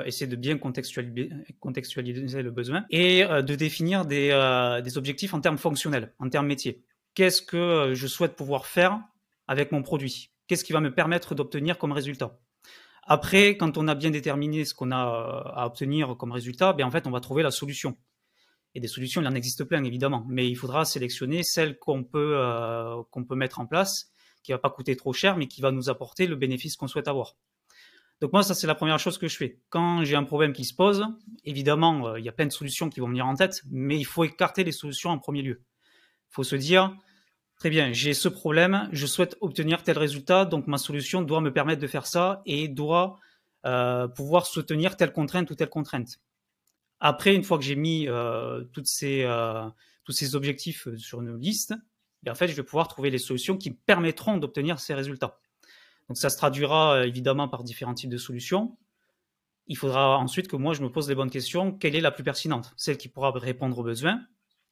essayer 0.06 0.28
de 0.28 0.36
bien 0.36 0.60
contextualiser, 0.60 2.44
le 2.44 2.52
besoin 2.52 2.86
et 2.92 3.24
de 3.24 3.56
définir 3.56 4.06
des 4.06 4.32
objectifs 4.96 5.34
en 5.34 5.42
termes 5.42 5.58
fonctionnels, 5.58 6.14
en 6.20 6.30
termes 6.30 6.48
métiers. 6.48 6.84
Qu'est-ce 7.16 7.42
que 7.42 7.94
je 7.94 8.08
souhaite 8.08 8.36
pouvoir 8.36 8.68
faire 8.68 9.02
avec 9.48 9.72
mon 9.72 9.82
produit? 9.82 10.32
Qu'est-ce 10.48 10.64
qui 10.64 10.72
va 10.72 10.80
me 10.80 10.94
permettre 10.94 11.34
d'obtenir 11.34 11.78
comme 11.78 11.92
résultat? 11.92 12.40
Après, 13.12 13.58
quand 13.58 13.78
on 13.78 13.90
a 13.90 13.94
bien 13.94 14.10
déterminé 14.10 14.64
ce 14.64 14.74
qu'on 14.74 14.90
a 14.90 15.06
euh, 15.06 15.52
à 15.54 15.66
obtenir 15.66 16.16
comme 16.18 16.32
résultat, 16.32 16.72
ben 16.72 16.86
en 16.86 16.92
fait, 16.92 17.08
on 17.08 17.12
va 17.12 17.20
trouver 17.20 17.44
la 17.44 17.52
solution. 17.52 17.98
Et 18.74 18.80
des 18.80 18.88
solutions, 18.88 19.20
il 19.22 19.28
en 19.28 19.36
existe 19.36 19.66
plein, 19.66 19.84
évidemment. 19.84 20.26
Mais 20.30 20.48
il 20.48 20.56
faudra 20.56 20.86
sélectionner 20.86 21.44
celle 21.44 21.78
qu'on 21.78 22.06
peut, 22.06 22.36
euh, 22.38 23.04
peut 23.28 23.36
mettre 23.36 23.60
en 23.60 23.66
place, 23.66 24.14
qui 24.44 24.54
va 24.54 24.60
pas 24.60 24.70
coûter 24.70 24.96
trop 24.96 25.12
cher, 25.12 25.36
mais 25.36 25.48
qui 25.48 25.60
va 25.60 25.74
nous 25.74 25.90
apporter 25.90 26.26
le 26.26 26.38
bénéfice 26.38 26.78
qu'on 26.78 26.88
souhaite 26.88 27.10
avoir. 27.10 27.36
Donc 28.22 28.32
moi, 28.32 28.44
ça, 28.44 28.54
c'est 28.54 28.66
la 28.66 28.76
première 28.76 28.98
chose 28.98 29.18
que 29.18 29.28
je 29.28 29.36
fais. 29.36 29.60
Quand 29.68 30.06
j'ai 30.06 30.16
un 30.16 30.24
problème 30.24 30.54
qui 30.54 30.64
se 30.64 30.74
pose, 30.74 31.06
évidemment, 31.44 32.08
euh, 32.08 32.18
il 32.20 32.24
y 32.24 32.30
a 32.30 32.32
plein 32.32 32.46
de 32.46 32.54
solutions 32.54 32.90
qui 32.90 33.02
vont 33.02 33.10
venir 33.10 33.26
en 33.26 33.36
tête, 33.36 33.62
mais 33.70 33.98
il 33.98 34.06
faut 34.06 34.24
écarter 34.24 34.64
les 34.64 34.72
solutions 34.72 35.10
en 35.10 35.18
premier 35.18 35.42
lieu. 35.42 35.62
Il 36.30 36.36
faut 36.36 36.44
se 36.44 36.56
dire, 36.56 36.96
Très 37.62 37.70
bien, 37.70 37.94
j'ai 37.94 38.16
ce 38.16 38.28
problème, 38.28 38.90
je 38.92 39.06
souhaite 39.06 39.38
obtenir 39.40 39.84
tel 39.84 39.96
résultat, 39.96 40.46
donc 40.46 40.66
ma 40.66 40.80
solution 40.80 41.22
doit 41.22 41.42
me 41.42 41.54
permettre 41.54 41.80
de 41.80 41.86
faire 41.86 42.08
ça 42.08 42.42
et 42.48 42.68
doit 42.68 43.20
euh, 43.68 44.08
pouvoir 44.08 44.48
soutenir 44.48 44.98
telle 44.98 45.14
contrainte 45.14 45.52
ou 45.52 45.54
telle 45.54 45.70
contrainte. 45.70 46.18
Après, 47.00 47.36
une 47.36 47.44
fois 47.44 47.60
que 47.60 47.64
j'ai 47.64 47.76
mis 47.76 48.08
euh, 48.08 48.64
euh, 49.04 49.70
tous 50.04 50.12
ces 50.12 50.36
objectifs 50.36 50.88
sur 50.98 51.22
une 51.22 51.38
liste, 51.38 51.76
en 52.28 52.34
fait, 52.34 52.48
je 52.48 52.56
vais 52.56 52.64
pouvoir 52.64 52.88
trouver 52.88 53.12
les 53.12 53.20
solutions 53.20 53.60
qui 53.60 53.70
permettront 53.70 54.38
d'obtenir 54.38 54.80
ces 54.80 54.96
résultats. 54.96 55.40
Donc 56.08 56.18
ça 56.18 56.32
se 56.32 56.38
traduira 56.38 57.06
évidemment 57.06 57.48
par 57.48 57.64
différents 57.64 57.94
types 57.94 58.10
de 58.10 58.18
solutions. 58.18 58.76
Il 59.68 59.78
faudra 59.78 60.18
ensuite 60.18 60.48
que 60.48 60.56
moi, 60.56 60.74
je 60.74 60.82
me 60.82 60.90
pose 60.90 61.08
les 61.08 61.14
bonnes 61.14 61.30
questions. 61.30 61.74
Quelle 61.74 61.96
est 61.96 62.02
la 62.02 62.10
plus 62.10 62.24
pertinente? 62.24 62.74
Celle 62.76 62.98
qui 62.98 63.08
pourra 63.08 63.30
répondre 63.30 63.78
aux 63.78 63.84
besoins 63.84 64.20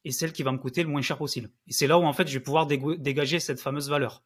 et 0.04 0.12
celle 0.12 0.32
qui 0.32 0.42
va 0.42 0.52
me 0.52 0.58
coûter 0.58 0.82
le 0.82 0.88
moins 0.88 1.02
cher 1.02 1.18
possible. 1.18 1.50
Et 1.66 1.72
c'est 1.72 1.86
là 1.86 1.98
où 1.98 2.04
en 2.04 2.12
fait 2.12 2.28
je 2.28 2.34
vais 2.34 2.42
pouvoir 2.42 2.66
dégager 2.66 3.40
cette 3.40 3.60
fameuse 3.60 3.88
valeur. 3.88 4.22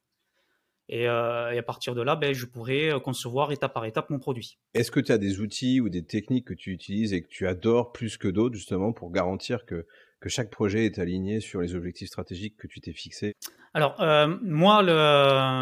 Euh, 0.92 1.50
et, 1.50 1.58
à 1.58 1.62
partir 1.62 1.94
de 1.94 2.02
là, 2.02 2.14
ben, 2.14 2.34
je 2.34 2.44
pourrai 2.44 2.90
euh, 2.90 3.00
concevoir 3.00 3.52
étape 3.52 3.72
par 3.72 3.86
étape 3.86 4.10
mon 4.10 4.18
produit. 4.18 4.58
Est-ce 4.74 4.90
que 4.90 5.00
tu 5.00 5.12
as 5.12 5.18
des 5.18 5.40
outils 5.40 5.80
ou 5.80 5.88
des 5.88 6.04
techniques 6.04 6.46
que 6.46 6.54
tu 6.54 6.72
utilises 6.72 7.14
et 7.14 7.22
que 7.22 7.28
tu 7.28 7.46
adores 7.46 7.92
plus 7.92 8.18
que 8.18 8.28
d'autres 8.28 8.54
justement 8.54 8.92
pour 8.92 9.10
garantir 9.10 9.64
que, 9.64 9.86
que 10.20 10.28
chaque 10.28 10.50
projet 10.50 10.84
est 10.84 10.98
aligné 10.98 11.40
sur 11.40 11.62
les 11.62 11.74
objectifs 11.74 12.08
stratégiques 12.08 12.56
que 12.58 12.66
tu 12.66 12.80
t'es 12.80 12.92
fixés? 12.92 13.32
Alors 13.72 14.00
euh, 14.02 14.36
moi, 14.42 14.82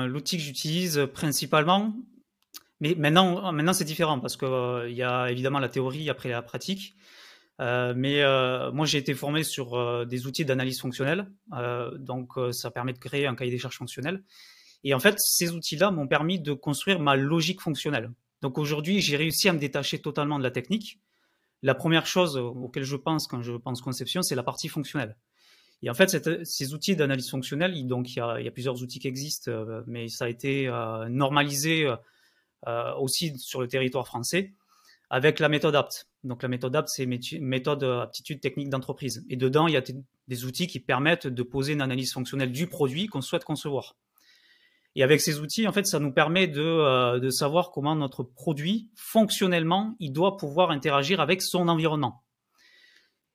l'outil 0.08 0.38
que 0.38 0.42
j'utilise 0.42 1.06
principalement, 1.14 1.94
mais 2.80 2.96
maintenant, 2.96 3.52
maintenant 3.52 3.72
c'est 3.72 3.84
différent 3.84 4.18
parce 4.18 4.36
qu'il 4.36 4.92
y 4.92 5.02
a 5.04 5.30
évidemment 5.30 5.60
la 5.60 5.68
théorie 5.68 6.10
après 6.10 6.30
la 6.30 6.42
pratique. 6.42 6.96
Euh, 7.62 7.94
mais 7.96 8.22
euh, 8.22 8.72
moi, 8.72 8.86
j'ai 8.86 8.98
été 8.98 9.14
formé 9.14 9.44
sur 9.44 9.74
euh, 9.74 10.04
des 10.04 10.26
outils 10.26 10.44
d'analyse 10.44 10.80
fonctionnelle, 10.80 11.30
donc 11.98 12.32
ça 12.50 12.70
permet 12.70 12.92
de 12.92 12.98
créer 12.98 13.26
un 13.26 13.34
cahier 13.34 13.50
des 13.50 13.58
charges 13.58 13.76
fonctionnel. 13.76 14.24
Et 14.84 14.94
en 14.94 14.98
fait, 14.98 15.14
ces 15.18 15.52
outils-là 15.52 15.92
m'ont 15.92 16.08
permis 16.08 16.40
de 16.40 16.52
construire 16.52 16.98
ma 16.98 17.14
logique 17.14 17.60
fonctionnelle. 17.60 18.10
Donc 18.40 18.58
aujourd'hui, 18.58 19.00
j'ai 19.00 19.16
réussi 19.16 19.48
à 19.48 19.52
me 19.52 19.60
détacher 19.60 20.00
totalement 20.00 20.38
de 20.38 20.42
la 20.42 20.50
technique. 20.50 21.00
La 21.62 21.76
première 21.76 22.06
chose 22.06 22.36
auquel 22.36 22.82
je 22.82 22.96
pense 22.96 23.28
quand 23.28 23.42
je 23.42 23.52
pense 23.52 23.80
conception, 23.80 24.22
c'est 24.22 24.34
la 24.34 24.42
partie 24.42 24.68
fonctionnelle. 24.68 25.16
Et 25.82 25.90
en 25.90 25.94
fait, 25.94 26.44
ces 26.44 26.74
outils 26.74 26.96
d'analyse 26.96 27.30
fonctionnelle, 27.30 27.86
donc 27.86 28.10
il 28.10 28.18
y, 28.18 28.20
a, 28.20 28.50
plusieurs 28.50 28.82
outils 28.82 28.98
qui 28.98 29.06
existent, 29.06 29.52
mais 29.86 30.08
ça 30.08 30.24
a 30.24 30.28
été 30.28 30.68
normalisé 31.08 31.88
aussi 32.98 33.38
sur 33.38 33.60
le 33.60 33.68
territoire 33.68 34.06
français 34.06 34.52
avec 35.12 35.40
la 35.40 35.50
méthode 35.50 35.76
APT. 35.76 36.06
Donc 36.24 36.42
la 36.42 36.48
méthode 36.48 36.74
APT, 36.74 36.88
c'est 36.88 37.06
méthode 37.06 37.84
aptitude 37.84 38.40
technique 38.40 38.70
d'entreprise. 38.70 39.26
Et 39.28 39.36
dedans, 39.36 39.66
il 39.68 39.74
y 39.74 39.76
a 39.76 39.82
des 40.26 40.44
outils 40.46 40.66
qui 40.66 40.80
permettent 40.80 41.26
de 41.26 41.42
poser 41.42 41.74
une 41.74 41.82
analyse 41.82 42.14
fonctionnelle 42.14 42.50
du 42.50 42.66
produit 42.66 43.08
qu'on 43.08 43.20
souhaite 43.20 43.44
concevoir. 43.44 43.94
Et 44.94 45.02
avec 45.02 45.20
ces 45.20 45.38
outils, 45.38 45.68
en 45.68 45.72
fait, 45.72 45.86
ça 45.86 46.00
nous 46.00 46.12
permet 46.12 46.46
de, 46.48 46.62
euh, 46.62 47.20
de 47.20 47.28
savoir 47.28 47.72
comment 47.72 47.94
notre 47.94 48.22
produit, 48.22 48.90
fonctionnellement, 48.94 49.96
il 50.00 50.12
doit 50.12 50.38
pouvoir 50.38 50.70
interagir 50.70 51.20
avec 51.20 51.42
son 51.42 51.68
environnement. 51.68 52.24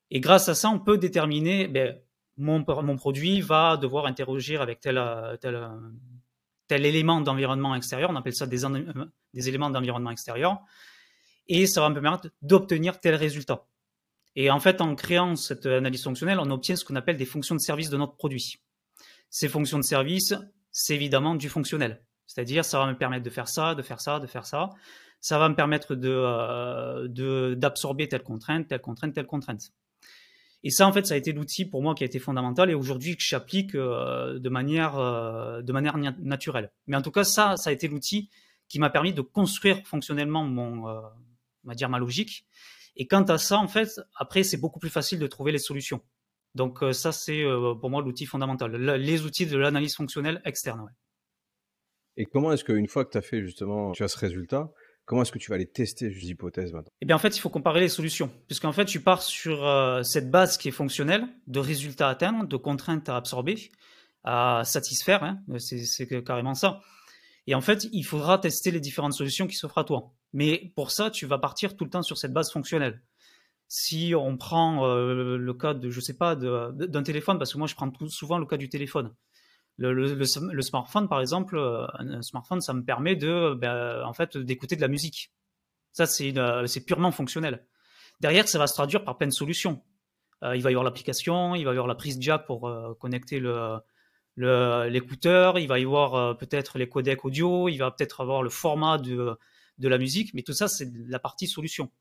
Et 0.10 0.20
grâce 0.20 0.50
à 0.50 0.56
ça, 0.56 0.70
on 0.70 0.80
peut 0.80 0.98
déterminer, 0.98 1.68
ben, 1.68 1.96
mon, 2.38 2.66
mon 2.68 2.96
produit 2.96 3.40
va 3.42 3.78
devoir 3.78 4.08
interagir 4.08 4.64
avec 4.64 4.80
tel, 4.80 5.00
tel, 5.42 5.70
tel 6.68 6.86
élément 6.88 7.22
d'environnement 7.22 7.76
extérieur, 7.76 8.10
on 8.10 8.16
appelle 8.16 8.36
ça 8.36 8.48
des, 8.48 8.62
des 9.34 9.50
éléments 9.50 9.70
d'environnement 9.70 10.12
extérieur, 10.12 10.64
et 11.50 11.68
ça 11.68 11.82
va 11.82 11.90
me 11.90 12.00
permettre 12.00 12.30
d'obtenir 12.42 13.00
tel 13.00 13.16
résultat. 13.16 13.68
Et 14.36 14.52
en 14.52 14.60
fait, 14.60 14.82
en 14.82 14.94
créant 14.94 15.36
cette 15.36 15.66
analyse 15.66 16.04
fonctionnelle, 16.04 16.40
on 16.40 16.52
obtient 16.52 16.76
ce 16.76 16.86
qu'on 16.86 16.96
appelle 16.96 17.18
des 17.18 17.26
fonctions 17.26 17.56
de 17.56 17.60
service 17.60 17.90
de 17.90 17.98
notre 17.98 18.16
produit. 18.16 18.58
Ces 19.30 19.50
fonctions 19.50 19.80
de 19.80 19.84
service, 19.84 20.36
c'est 20.72 20.94
évidemment 20.94 21.36
du 21.36 21.50
fonctionnel. 21.50 22.04
C'est-à-dire, 22.28 22.64
ça 22.64 22.78
va 22.78 22.86
me 22.86 22.96
permettre 22.96 23.24
de 23.24 23.30
faire 23.30 23.48
ça, 23.48 23.74
de 23.74 23.82
faire 23.82 24.00
ça, 24.00 24.20
de 24.20 24.28
faire 24.28 24.46
ça. 24.46 24.70
Ça 25.22 25.40
va 25.40 25.50
me 25.50 25.56
permettre 25.56 25.96
de, 25.96 26.12
euh, 26.12 27.56
d'absorber 27.56 28.08
telle 28.08 28.22
contrainte, 28.22 28.68
telle 28.68 28.82
contrainte, 28.82 29.14
telle 29.16 29.26
contrainte. 29.26 29.72
Et 30.64 30.70
ça, 30.70 30.88
en 30.88 30.92
fait, 30.92 31.08
ça 31.08 31.16
a 31.16 31.18
été 31.18 31.32
l'outil 31.32 31.66
pour 31.66 31.82
moi 31.82 31.96
qui 31.96 32.04
a 32.04 32.06
été 32.06 32.20
fondamental 32.20 32.70
et 32.70 32.76
aujourd'hui 32.76 33.16
que 33.16 33.24
j'applique 33.24 33.74
euh, 33.74 34.38
de 34.38 34.50
manière, 34.50 34.98
euh, 35.00 35.62
de 35.64 35.72
manière 35.72 35.98
naturelle. 35.98 36.72
Mais 36.86 36.96
en 36.96 37.02
tout 37.02 37.12
cas, 37.12 37.24
ça, 37.24 37.58
ça 37.58 37.70
a 37.70 37.74
été 37.74 37.88
l'outil 37.88 38.30
qui 38.68 38.78
m'a 38.78 38.90
permis 38.90 39.14
de 39.14 39.22
construire 39.22 39.80
fonctionnellement 39.86 40.44
mon, 40.44 40.86
on 41.64 41.70
va 41.70 41.76
dire 41.76 41.90
ma 41.90 42.00
logique. 42.00 42.46
Et 42.96 43.08
quant 43.08 43.24
à 43.24 43.38
ça, 43.38 43.58
en 43.58 43.68
fait, 43.68 43.90
après, 44.16 44.44
c'est 44.44 44.58
beaucoup 44.58 44.80
plus 44.80 44.90
facile 44.90 45.20
de 45.20 45.28
trouver 45.28 45.52
les 45.52 45.60
solutions. 45.60 46.02
Donc 46.56 46.82
euh, 46.82 46.92
ça, 46.92 47.12
c'est 47.12 47.44
euh, 47.44 47.76
pour 47.76 47.90
moi 47.90 48.02
l'outil 48.02 48.26
fondamental, 48.26 48.76
les 48.76 49.26
outils 49.26 49.46
de 49.46 49.58
l'analyse 49.58 49.96
fonctionnelle 49.96 50.42
externe. 50.44 50.92
Et 52.18 52.26
comment 52.26 52.52
est-ce 52.52 52.64
qu'une 52.64 52.88
fois 52.88 53.06
que 53.06 53.12
tu 53.12 53.18
as 53.18 53.22
fait 53.22 53.44
justement, 53.44 53.92
tu 53.92 54.04
as 54.04 54.08
ce 54.08 54.18
résultat, 54.18 54.72
comment 55.06 55.22
est-ce 55.22 55.32
que 55.32 55.38
tu 55.38 55.52
vas 55.52 55.56
aller 55.56 55.68
tester 55.68 56.10
les 56.10 56.30
hypothèses 56.30 56.74
maintenant? 56.74 56.92
Eh 57.02 57.06
bien 57.06 57.16
en 57.16 57.20
fait, 57.20 57.38
il 57.38 57.40
faut 57.40 57.50
comparer 57.50 57.80
les 57.80 57.90
solutions, 57.90 58.32
puisqu'en 58.48 58.72
fait, 58.72 58.86
tu 58.86 59.02
pars 59.02 59.22
sur 59.22 59.68
euh, 59.68 60.02
cette 60.02 60.32
base 60.32 60.58
qui 60.58 60.70
est 60.70 60.72
fonctionnelle, 60.72 61.28
de 61.46 61.60
résultats 61.60 62.08
à 62.08 62.12
atteindre, 62.12 62.48
de 62.48 62.58
contraintes 62.58 63.08
à 63.08 63.18
absorber, 63.18 63.70
à 64.24 64.64
satisfaire, 64.66 65.24
hein. 65.24 65.40
c'est 65.60 66.24
carrément 66.24 66.56
ça. 66.56 66.82
Et 67.48 67.56
en 67.56 67.62
fait, 67.62 67.88
il 67.94 68.04
faudra 68.04 68.38
tester 68.38 68.72
les 68.72 68.82
différentes 68.82 69.14
solutions 69.14 69.48
qui 69.48 69.56
s'offrent 69.56 69.78
à 69.78 69.86
toi. 69.86 70.12
Mais 70.34 70.74
pour 70.76 70.92
ça, 70.92 71.10
tu 71.10 71.26
vas 71.26 71.38
partir 71.38 71.78
tout 71.78 71.86
le 71.86 71.90
temps 71.90 72.02
sur 72.02 72.18
cette 72.18 72.34
base 72.34 72.52
fonctionnelle. 72.52 73.02
Si 73.70 74.14
on 74.16 74.38
prend 74.38 74.86
euh, 74.86 75.38
le 75.38 75.54
cas 75.54 75.74
de, 75.74 75.90
je 75.90 76.00
sais 76.02 76.18
pas, 76.18 76.36
d'un 76.36 77.04
téléphone, 77.04 77.38
parce 77.38 77.54
que 77.54 77.58
moi 77.58 77.68
je 77.68 77.76
prends 77.76 77.92
souvent 78.10 78.38
le 78.38 78.46
cas 78.46 78.58
du 78.58 78.70
téléphone. 78.70 79.14
Le, 79.78 80.26
smartphone, 80.62 81.08
par 81.08 81.22
exemple, 81.22 81.56
euh, 81.58 81.86
un 82.00 82.22
smartphone, 82.22 82.62
ça 82.62 82.74
me 82.74 82.84
permet 82.84 83.16
de, 83.16 83.54
ben, 83.54 84.04
en 84.04 84.14
fait, 84.14 84.38
d'écouter 84.38 84.76
de 84.76 84.82
la 84.82 84.88
musique. 84.88 85.32
Ça, 85.94 86.06
c'est 86.06 86.86
purement 86.86 87.12
fonctionnel. 87.12 87.66
Derrière, 88.20 88.48
ça 88.48 88.60
va 88.60 88.68
se 88.68 88.74
traduire 88.74 89.04
par 89.04 89.18
plein 89.18 89.28
de 89.28 89.34
solutions. 89.34 89.84
Euh, 90.44 90.56
il 90.56 90.64
va 90.64 90.72
y 90.72 90.74
avoir 90.74 90.84
l'application, 90.84 91.56
il 91.56 91.64
va 91.64 91.72
y 91.72 91.74
avoir 91.74 91.88
la 91.88 91.96
prise 91.96 92.18
jack 92.20 92.46
pour 92.46 92.70
connecter 93.00 93.40
le, 93.40 93.80
l'écouteur, 94.38 95.58
il 95.58 95.68
va 95.68 95.80
y 95.80 95.84
avoir 95.84 96.16
euh, 96.16 96.34
peut-être 96.34 96.78
les 96.78 96.88
codecs 96.88 97.26
audio, 97.26 97.70
il 97.70 97.78
va 97.78 97.92
peut-être 97.92 98.22
avoir 98.22 98.44
le 98.44 98.50
format 98.50 98.98
de, 98.98 99.38
de 99.80 99.88
la 99.88 99.98
musique, 99.98 100.34
mais 100.34 100.44
tout 100.44 100.54
ça, 100.54 100.68
c'est 100.68 100.90
la 101.08 101.20
partie 101.20 101.48
solution. 101.48 101.92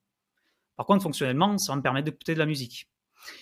Par 0.77 0.87
contre, 0.87 1.03
fonctionnellement, 1.03 1.57
ça 1.57 1.73
va 1.73 1.77
me 1.77 1.83
permettre 1.83 2.05
d'écouter 2.05 2.35
de 2.35 2.39
la 2.39 2.47
musique. 2.47 2.89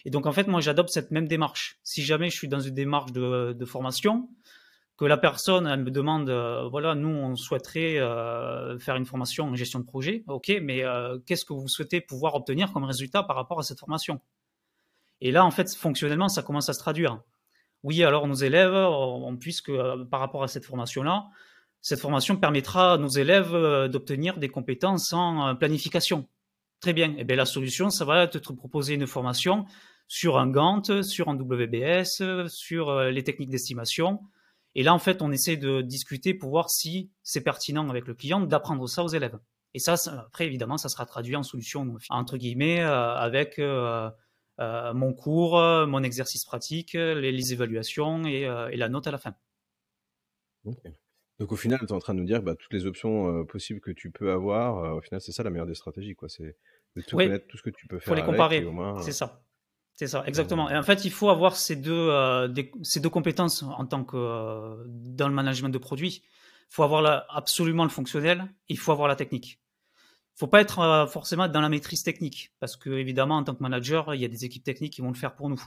Et 0.04 0.10
donc, 0.10 0.26
en 0.26 0.32
fait, 0.32 0.46
moi, 0.46 0.60
j'adopte 0.60 0.90
cette 0.90 1.10
même 1.10 1.26
démarche. 1.26 1.78
Si 1.82 2.02
jamais 2.02 2.30
je 2.30 2.36
suis 2.36 2.48
dans 2.48 2.60
une 2.60 2.74
démarche 2.74 3.12
de, 3.12 3.52
de 3.52 3.64
formation, 3.64 4.30
que 4.96 5.04
la 5.04 5.16
personne 5.16 5.66
elle 5.66 5.82
me 5.82 5.90
demande, 5.90 6.30
euh, 6.30 6.68
voilà, 6.68 6.94
nous, 6.94 7.08
on 7.08 7.34
souhaiterait 7.34 7.98
euh, 7.98 8.78
faire 8.78 8.94
une 8.94 9.06
formation 9.06 9.46
en 9.46 9.56
gestion 9.56 9.80
de 9.80 9.84
projet, 9.84 10.22
ok, 10.28 10.52
mais 10.62 10.84
qu'est-ce 11.26 11.44
que 11.44 11.52
vous 11.52 11.66
souhaitez 11.66 12.00
pouvoir 12.00 12.36
obtenir 12.36 12.72
comme 12.72 12.84
résultat 12.84 13.24
par 13.24 13.34
rapport 13.34 13.58
à 13.58 13.64
cette 13.64 13.80
formation? 13.80 14.20
Et 15.20 15.32
là, 15.32 15.44
en 15.44 15.50
fait, 15.50 15.74
fonctionnellement, 15.74 16.28
ça 16.28 16.42
commence 16.42 16.68
à 16.68 16.74
se 16.74 16.78
traduire 16.78 17.20
oui, 17.84 18.02
alors 18.02 18.26
nos 18.26 18.34
élèves, 18.34 18.74
on, 18.74 19.38
euh, 19.68 20.04
par 20.06 20.20
rapport 20.20 20.42
à 20.42 20.48
cette 20.48 20.64
formation-là, 20.64 21.28
cette 21.82 22.00
formation 22.00 22.34
permettra 22.34 22.94
à 22.94 22.98
nos 22.98 23.08
élèves 23.08 23.54
euh, 23.54 23.88
d'obtenir 23.88 24.38
des 24.38 24.48
compétences 24.48 25.12
en 25.12 25.48
euh, 25.48 25.54
planification. 25.54 26.26
Très 26.80 26.94
bien. 26.94 27.10
Et 27.10 27.16
eh 27.18 27.24
bien, 27.24 27.36
la 27.36 27.44
solution, 27.44 27.90
ça 27.90 28.06
va 28.06 28.22
être 28.22 28.38
de 28.38 28.56
proposer 28.56 28.94
une 28.94 29.06
formation 29.06 29.66
sur 30.08 30.38
un 30.38 30.46
Gantt, 30.46 31.02
sur 31.02 31.28
un 31.28 31.36
WBS, 31.36 32.48
sur 32.48 33.02
les 33.04 33.22
techniques 33.22 33.50
d'estimation. 33.50 34.20
Et 34.74 34.82
là, 34.82 34.92
en 34.92 34.98
fait, 34.98 35.22
on 35.22 35.30
essaie 35.30 35.56
de 35.56 35.82
discuter 35.82 36.34
pour 36.34 36.50
voir 36.50 36.68
si 36.68 37.10
c'est 37.22 37.42
pertinent 37.42 37.88
avec 37.88 38.06
le 38.06 38.14
client 38.14 38.40
d'apprendre 38.40 38.86
ça 38.86 39.02
aux 39.02 39.08
élèves. 39.08 39.38
Et 39.72 39.78
ça, 39.78 39.94
après, 40.26 40.46
évidemment, 40.46 40.76
ça 40.76 40.90
sera 40.90 41.06
traduit 41.06 41.36
en 41.36 41.42
solution, 41.42 41.96
entre 42.10 42.36
guillemets, 42.36 42.80
avec 42.80 43.58
mon 44.58 45.12
cours, 45.12 45.58
euh, 45.58 45.86
mon 45.86 46.02
exercice 46.02 46.44
pratique, 46.44 46.94
euh, 46.94 47.20
les, 47.20 47.52
évaluations 47.52 48.24
et, 48.24 48.46
la 48.76 48.88
note 48.88 49.06
à 49.06 49.10
la 49.10 49.18
fin. 49.18 49.34
Donc 51.38 51.52
au 51.52 51.56
final, 51.56 51.78
tu 51.80 51.86
es 51.86 51.92
en 51.92 51.98
train 51.98 52.14
de 52.14 52.20
nous 52.20 52.26
dire 52.26 52.42
bah, 52.42 52.54
toutes 52.54 52.72
les 52.72 52.86
options 52.86 53.44
possibles 53.44 53.80
que 53.80 53.90
tu 53.90 54.10
peux 54.10 54.32
avoir, 54.32 54.96
au 54.96 55.00
final, 55.00 55.20
c'est 55.20 55.32
ça 55.32 55.42
la 55.42 55.50
meilleure 55.50 55.66
des 55.66 55.74
stratégies. 55.74 56.14
quoi. 56.14 56.28
C'est 56.28 56.56
de 56.96 57.02
tout 57.02 57.16
connaître, 57.16 57.46
tout 57.48 57.56
ce 57.56 57.62
que 57.62 57.70
tu 57.70 57.86
peux 57.86 57.98
faire. 57.98 58.14
Il 58.14 58.22
faut 58.22 58.26
les 58.26 58.32
comparer, 58.32 58.66
c'est 59.02 59.12
ça. 59.12 59.42
C'est 59.96 60.08
ça, 60.08 60.24
exactement. 60.26 60.70
Et 60.70 60.76
en 60.76 60.82
fait, 60.82 61.04
il 61.04 61.12
faut 61.12 61.28
avoir 61.28 61.56
ces 61.56 61.76
deux, 61.76 62.10
ces 62.82 63.00
deux 63.00 63.10
compétences 63.10 63.62
en 63.62 63.86
tant 63.86 64.04
que 64.04 64.84
dans 64.86 65.28
le 65.28 65.34
management 65.34 65.70
de 65.70 65.78
produits. 65.78 66.22
Il 66.70 66.74
faut 66.74 66.82
avoir 66.82 67.26
absolument 67.28 67.84
le 67.84 67.90
fonctionnel, 67.90 68.48
il 68.68 68.78
faut 68.78 68.90
avoir 68.90 69.06
la 69.06 69.16
technique 69.16 69.60
faut 70.36 70.46
pas 70.46 70.60
être 70.60 70.80
euh, 70.80 71.06
forcément 71.06 71.48
dans 71.48 71.60
la 71.60 71.68
maîtrise 71.68 72.02
technique, 72.02 72.52
parce 72.60 72.76
que 72.76 72.90
évidemment, 72.90 73.36
en 73.36 73.44
tant 73.44 73.54
que 73.54 73.62
manager, 73.62 74.14
il 74.14 74.20
y 74.20 74.24
a 74.24 74.28
des 74.28 74.44
équipes 74.44 74.64
techniques 74.64 74.92
qui 74.92 75.00
vont 75.00 75.08
le 75.08 75.16
faire 75.16 75.34
pour 75.34 75.48
nous. 75.48 75.62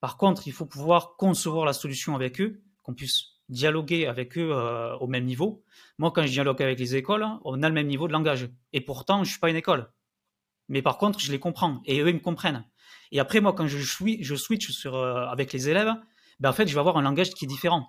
Par 0.00 0.16
contre, 0.16 0.46
il 0.46 0.52
faut 0.52 0.66
pouvoir 0.66 1.16
concevoir 1.16 1.66
la 1.66 1.74
solution 1.74 2.14
avec 2.14 2.40
eux, 2.40 2.62
qu'on 2.82 2.94
puisse 2.94 3.40
dialoguer 3.50 4.06
avec 4.06 4.38
eux 4.38 4.50
euh, 4.52 4.96
au 4.98 5.06
même 5.06 5.24
niveau. 5.24 5.62
Moi, 5.98 6.10
quand 6.12 6.22
je 6.22 6.28
dialogue 6.28 6.62
avec 6.62 6.78
les 6.78 6.96
écoles, 6.96 7.26
on 7.44 7.62
a 7.62 7.68
le 7.68 7.74
même 7.74 7.88
niveau 7.88 8.06
de 8.06 8.12
langage. 8.12 8.48
Et 8.72 8.80
pourtant, 8.80 9.24
je 9.24 9.30
suis 9.32 9.40
pas 9.40 9.50
une 9.50 9.56
école. 9.56 9.92
Mais 10.68 10.82
par 10.82 10.96
contre, 10.98 11.20
je 11.20 11.30
les 11.32 11.40
comprends 11.40 11.82
et 11.84 12.00
eux, 12.00 12.08
ils 12.08 12.14
me 12.14 12.20
comprennent. 12.20 12.64
Et 13.12 13.20
après, 13.20 13.40
moi, 13.40 13.52
quand 13.52 13.66
je, 13.66 13.78
suis, 13.78 14.22
je 14.22 14.36
switch 14.36 14.70
sur, 14.70 14.94
euh, 14.94 15.26
avec 15.26 15.52
les 15.52 15.68
élèves, 15.68 15.92
ben, 16.38 16.50
en 16.50 16.52
fait, 16.52 16.68
je 16.68 16.74
vais 16.74 16.80
avoir 16.80 16.96
un 16.96 17.02
langage 17.02 17.30
qui 17.30 17.44
est 17.44 17.48
différent. 17.48 17.88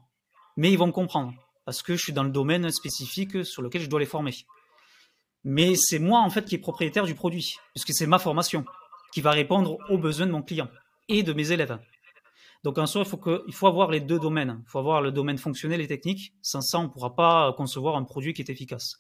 Mais 0.57 0.71
ils 0.71 0.77
vont 0.77 0.87
me 0.87 0.91
comprendre 0.91 1.33
parce 1.63 1.83
que 1.83 1.95
je 1.95 2.03
suis 2.03 2.11
dans 2.11 2.23
le 2.23 2.31
domaine 2.31 2.69
spécifique 2.71 3.45
sur 3.45 3.61
lequel 3.61 3.81
je 3.81 3.89
dois 3.89 3.99
les 3.99 4.05
former 4.05 4.33
mais 5.43 5.75
c'est 5.75 5.99
moi 5.99 6.19
en 6.19 6.29
fait 6.29 6.45
qui 6.45 6.55
est 6.55 6.59
propriétaire 6.59 7.05
du 7.05 7.15
produit, 7.15 7.55
puisque 7.73 7.93
c'est 7.93 8.07
ma 8.07 8.19
formation 8.19 8.65
qui 9.13 9.21
va 9.21 9.31
répondre 9.31 9.77
aux 9.89 9.97
besoins 9.97 10.27
de 10.27 10.31
mon 10.31 10.41
client 10.41 10.69
et 11.07 11.23
de 11.23 11.33
mes 11.33 11.51
élèves. 11.51 11.77
Donc 12.63 12.77
en 12.77 12.85
soi, 12.85 13.03
il 13.47 13.53
faut, 13.53 13.67
avoir 13.67 13.89
les 13.89 13.99
deux 13.99 14.19
domaines. 14.19 14.61
Il 14.65 14.69
faut 14.69 14.77
avoir 14.77 15.01
le 15.01 15.11
domaine 15.11 15.39
fonctionnel 15.39 15.81
et 15.81 15.87
technique. 15.87 16.33
Sans 16.43 16.61
ça, 16.61 16.79
on 16.79 16.83
ne 16.83 16.87
pourra 16.87 17.15
pas 17.15 17.53
concevoir 17.53 17.95
un 17.95 18.03
produit 18.03 18.33
qui 18.33 18.43
est 18.43 18.49
efficace. 18.49 18.97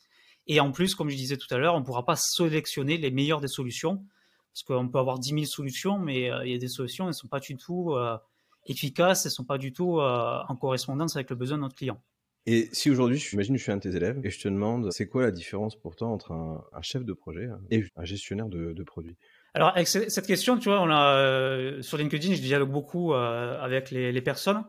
Et 0.47 0.59
en 0.59 0.71
plus, 0.71 0.95
comme 0.95 1.09
je 1.09 1.15
disais 1.15 1.37
tout 1.37 1.53
à 1.53 1.57
l'heure, 1.57 1.75
on 1.75 1.79
ne 1.79 1.85
pourra 1.85 2.03
pas 2.03 2.15
sélectionner 2.15 2.97
les 2.97 3.11
meilleures 3.11 3.39
des 3.39 3.47
solutions, 3.47 4.03
parce 4.51 4.63
qu'on 4.63 4.89
peut 4.89 4.97
avoir 4.97 5.19
10 5.19 5.29
000 5.29 5.45
solutions, 5.45 5.99
mais 5.99 6.31
euh, 6.31 6.45
il 6.45 6.51
y 6.51 6.55
a 6.55 6.57
des 6.57 6.67
solutions, 6.67 7.05
elles 7.05 7.09
ne 7.09 7.13
sont 7.13 7.27
pas 7.27 7.39
du 7.39 7.55
tout 7.55 7.93
euh, 7.93 8.17
efficaces, 8.65 9.25
elles 9.25 9.29
ne 9.29 9.35
sont 9.35 9.45
pas 9.45 9.59
du 9.59 9.71
tout 9.71 9.99
euh, 9.99 10.39
en 10.49 10.55
correspondance 10.55 11.15
avec 11.15 11.29
le 11.29 11.35
besoin 11.35 11.57
de 11.57 11.61
notre 11.61 11.75
client. 11.75 12.01
Et 12.47 12.69
si 12.71 12.89
aujourd'hui, 12.89 13.17
j'imagine 13.17 13.53
que 13.55 13.59
je 13.59 13.63
suis 13.63 13.71
un 13.71 13.77
de 13.77 13.81
tes 13.81 13.95
élèves 13.95 14.19
et 14.23 14.29
je 14.29 14.39
te 14.39 14.47
demande, 14.47 14.91
c'est 14.91 15.07
quoi 15.07 15.21
la 15.21 15.31
différence 15.31 15.75
pour 15.75 15.95
toi 15.95 16.07
entre 16.07 16.31
un, 16.31 16.81
chef 16.81 17.05
de 17.05 17.13
projet 17.13 17.49
et 17.69 17.83
un 17.95 18.03
gestionnaire 18.03 18.47
de, 18.47 18.73
de 18.73 18.83
produits? 18.83 19.15
Alors, 19.53 19.69
avec 19.69 19.87
cette 19.87 20.25
question, 20.25 20.57
tu 20.57 20.69
vois, 20.69 20.87
euh, 20.87 21.81
sur 21.81 21.97
LinkedIn, 21.97 22.35
je 22.35 22.41
dialogue 22.41 22.71
beaucoup 22.71 23.13
euh, 23.13 23.59
avec 23.59 23.91
les, 23.91 24.21
personnes. 24.21 24.63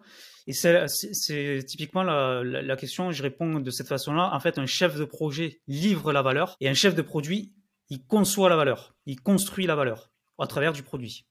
Et 0.48 0.52
c'est 0.52 1.64
typiquement 1.66 2.02
la, 2.02 2.76
question, 2.76 3.12
je 3.12 3.22
réponds 3.22 3.60
de 3.60 3.70
cette 3.70 3.86
façon-là. 3.86 4.30
En 4.34 4.40
fait, 4.40 4.58
un 4.58 4.66
chef 4.66 4.96
de 4.96 5.04
projet 5.04 5.60
livre 5.68 6.12
la 6.12 6.22
valeur 6.22 6.56
et 6.60 6.68
un 6.68 6.74
chef 6.74 6.94
de 6.96 7.02
produit, 7.02 7.54
il 7.90 8.04
conçoit 8.04 8.48
la 8.48 8.56
valeur, 8.56 8.96
il 9.06 9.20
construit 9.20 9.66
la 9.66 9.76
valeur 9.76 10.10
à 10.38 10.46
travers 10.48 10.72
du 10.72 10.82
produit. 10.82 11.26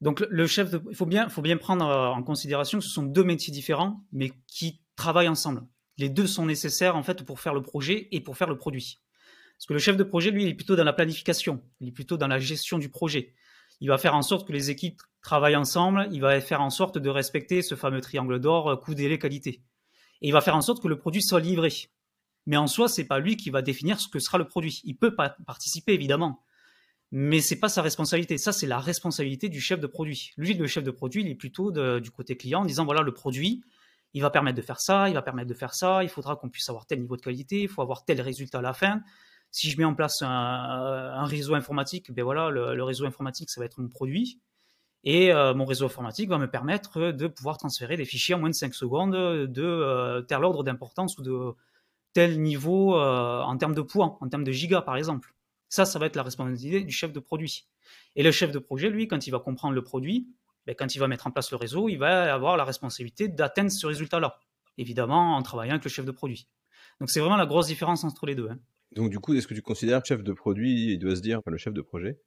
Donc, 0.00 0.20
le 0.30 0.46
chef 0.46 0.74
il 0.88 0.96
faut 0.96 1.04
bien, 1.04 1.28
faut 1.28 1.42
bien 1.42 1.58
prendre 1.58 1.84
en 1.84 2.22
considération 2.22 2.78
que 2.78 2.84
ce 2.84 2.90
sont 2.90 3.02
deux 3.02 3.24
métiers 3.24 3.52
différents, 3.52 4.02
mais 4.12 4.30
qui 4.46 4.80
travaillent 5.00 5.28
ensemble. 5.28 5.62
Les 5.96 6.10
deux 6.10 6.26
sont 6.26 6.44
nécessaires 6.44 6.94
en 6.94 7.02
fait 7.02 7.24
pour 7.24 7.40
faire 7.40 7.54
le 7.54 7.62
projet 7.62 8.08
et 8.12 8.20
pour 8.20 8.36
faire 8.36 8.48
le 8.48 8.56
produit. 8.56 8.98
Parce 9.56 9.66
que 9.66 9.72
le 9.72 9.78
chef 9.78 9.96
de 9.96 10.04
projet, 10.04 10.30
lui, 10.30 10.44
il 10.44 10.48
est 10.48 10.54
plutôt 10.54 10.76
dans 10.76 10.84
la 10.84 10.92
planification, 10.92 11.62
il 11.80 11.88
est 11.88 11.92
plutôt 11.92 12.18
dans 12.18 12.28
la 12.28 12.38
gestion 12.38 12.78
du 12.78 12.90
projet. 12.90 13.34
Il 13.80 13.88
va 13.88 13.96
faire 13.96 14.14
en 14.14 14.22
sorte 14.22 14.46
que 14.46 14.52
les 14.52 14.68
équipes 14.70 15.00
travaillent 15.22 15.56
ensemble, 15.56 16.06
il 16.12 16.20
va 16.20 16.38
faire 16.42 16.60
en 16.60 16.68
sorte 16.68 16.98
de 16.98 17.08
respecter 17.08 17.62
ce 17.62 17.74
fameux 17.74 18.02
triangle 18.02 18.38
d'or, 18.40 18.78
coût, 18.80 18.94
délai, 18.94 19.18
qualité. 19.18 19.62
Et 20.20 20.28
il 20.28 20.32
va 20.32 20.42
faire 20.42 20.56
en 20.56 20.60
sorte 20.60 20.82
que 20.82 20.88
le 20.88 20.98
produit 20.98 21.22
soit 21.22 21.40
livré. 21.40 21.72
Mais 22.46 22.58
en 22.58 22.66
soi, 22.66 22.88
c'est 22.88 23.04
pas 23.04 23.18
lui 23.18 23.36
qui 23.36 23.48
va 23.48 23.62
définir 23.62 24.00
ce 24.00 24.08
que 24.08 24.18
sera 24.18 24.36
le 24.36 24.46
produit. 24.46 24.82
Il 24.84 24.96
peut 24.96 25.14
pas 25.14 25.36
participer, 25.46 25.94
évidemment. 25.94 26.42
Mais 27.10 27.40
c'est 27.40 27.58
pas 27.58 27.70
sa 27.70 27.80
responsabilité. 27.80 28.36
Ça, 28.36 28.52
c'est 28.52 28.66
la 28.66 28.78
responsabilité 28.78 29.48
du 29.48 29.60
chef 29.60 29.80
de 29.80 29.86
produit. 29.86 30.32
Lui, 30.36 30.52
le 30.54 30.66
chef 30.66 30.84
de 30.84 30.90
produit, 30.90 31.22
il 31.22 31.28
est 31.28 31.34
plutôt 31.34 31.70
du 32.00 32.10
côté 32.10 32.36
client 32.36 32.60
en 32.60 32.66
disant, 32.66 32.84
voilà, 32.84 33.00
le 33.00 33.12
produit, 33.12 33.62
il 34.14 34.22
va 34.22 34.30
permettre 34.30 34.56
de 34.56 34.62
faire 34.62 34.80
ça, 34.80 35.08
il 35.08 35.14
va 35.14 35.22
permettre 35.22 35.48
de 35.48 35.54
faire 35.54 35.74
ça, 35.74 36.02
il 36.02 36.08
faudra 36.08 36.36
qu'on 36.36 36.48
puisse 36.48 36.68
avoir 36.68 36.86
tel 36.86 37.00
niveau 37.00 37.16
de 37.16 37.22
qualité, 37.22 37.62
il 37.62 37.68
faut 37.68 37.82
avoir 37.82 38.04
tel 38.04 38.20
résultat 38.20 38.58
à 38.58 38.62
la 38.62 38.72
fin. 38.72 39.02
Si 39.52 39.70
je 39.70 39.78
mets 39.78 39.84
en 39.84 39.94
place 39.94 40.22
un, 40.22 41.24
réseau 41.24 41.54
informatique, 41.54 42.12
ben 42.12 42.24
voilà, 42.24 42.50
le, 42.50 42.82
réseau 42.82 43.06
informatique, 43.06 43.50
ça 43.50 43.60
va 43.60 43.66
être 43.66 43.78
mon 43.80 43.88
produit. 43.88 44.40
Et 45.02 45.32
euh, 45.32 45.54
mon 45.54 45.64
réseau 45.64 45.86
informatique 45.86 46.28
va 46.28 46.38
me 46.38 46.48
permettre 46.48 47.12
de 47.12 47.26
pouvoir 47.26 47.56
transférer 47.56 47.96
des 47.96 48.04
fichiers 48.04 48.34
en 48.34 48.38
moins 48.38 48.50
de 48.50 48.54
5 48.54 48.74
secondes 48.74 49.12
de 49.14 49.62
euh, 49.62 50.20
tel 50.22 50.44
ordre 50.44 50.62
d'importance 50.62 51.16
ou 51.18 51.22
de 51.22 51.54
tel 52.12 52.40
niveau 52.42 52.96
euh, 52.96 53.40
en 53.40 53.56
termes 53.56 53.74
de 53.74 53.80
poids, 53.80 54.18
en 54.20 54.28
termes 54.28 54.44
de 54.44 54.52
gigas 54.52 54.82
par 54.82 54.96
exemple. 54.96 55.34
Ça, 55.68 55.84
ça 55.84 55.98
va 55.98 56.06
être 56.06 56.16
la 56.16 56.24
responsabilité 56.24 56.82
du 56.82 56.92
chef 56.92 57.12
de 57.12 57.20
produit. 57.20 57.66
Et 58.16 58.22
le 58.22 58.32
chef 58.32 58.50
de 58.50 58.58
projet, 58.58 58.90
lui, 58.90 59.08
quand 59.08 59.26
il 59.26 59.30
va 59.30 59.38
comprendre 59.38 59.74
le 59.74 59.82
produit, 59.82 60.28
ben, 60.66 60.74
quand 60.78 60.94
il 60.94 60.98
va 60.98 61.08
mettre 61.08 61.26
en 61.26 61.30
place 61.30 61.50
le 61.50 61.56
réseau, 61.56 61.88
il 61.88 61.96
va 61.96 62.32
avoir 62.32 62.56
la 62.56 62.64
responsabilité 62.64 63.28
d'atteindre 63.28 63.70
ce 63.70 63.86
résultat-là. 63.86 64.38
Évidemment, 64.78 65.36
en 65.36 65.42
travaillant 65.42 65.72
avec 65.72 65.84
le 65.84 65.90
chef 65.90 66.04
de 66.04 66.10
produit. 66.10 66.48
Donc 67.00 67.10
c'est 67.10 67.20
vraiment 67.20 67.36
la 67.36 67.46
grosse 67.46 67.66
différence 67.66 68.04
entre 68.04 68.26
les 68.26 68.34
deux. 68.34 68.48
Hein. 68.50 68.58
Donc 68.92 69.10
du 69.10 69.20
coup, 69.20 69.34
est-ce 69.34 69.46
que 69.46 69.54
tu 69.54 69.62
considères 69.62 70.02
que 70.02 70.08
chef 70.08 70.22
de 70.22 70.32
produit, 70.32 70.92
il 70.92 70.98
doit 70.98 71.14
se 71.14 71.20
dire, 71.20 71.40
le 71.46 71.56
chef 71.56 71.72
de 71.72 71.80
projet, 71.80 72.18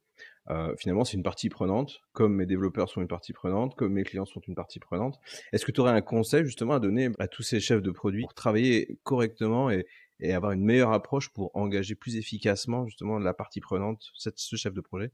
euh, 0.48 0.74
finalement 0.78 1.04
c'est 1.04 1.16
une 1.16 1.22
partie 1.22 1.50
prenante, 1.50 2.00
comme 2.12 2.34
mes 2.34 2.46
développeurs 2.46 2.88
sont 2.88 3.02
une 3.02 3.08
partie 3.08 3.32
prenante, 3.32 3.74
comme 3.74 3.92
mes 3.92 4.02
clients 4.02 4.24
sont 4.24 4.40
une 4.40 4.54
partie 4.54 4.78
prenante. 4.78 5.18
Est-ce 5.52 5.66
que 5.66 5.72
tu 5.72 5.80
aurais 5.80 5.92
un 5.92 6.00
conseil 6.00 6.44
justement 6.44 6.74
à 6.74 6.80
donner 6.80 7.10
à 7.18 7.28
tous 7.28 7.42
ces 7.42 7.60
chefs 7.60 7.82
de 7.82 7.90
produits 7.90 8.22
pour 8.22 8.34
travailler 8.34 8.98
correctement 9.02 9.70
et, 9.70 9.86
avoir 10.32 10.52
une 10.52 10.64
meilleure 10.64 10.92
approche 10.92 11.28
pour 11.30 11.50
engager 11.54 11.94
plus 11.94 12.16
efficacement 12.16 12.86
justement 12.86 13.18
la 13.18 13.34
partie 13.34 13.60
prenante, 13.60 14.10
ce 14.14 14.56
chef 14.56 14.72
de 14.72 14.80
projet? 14.80 15.10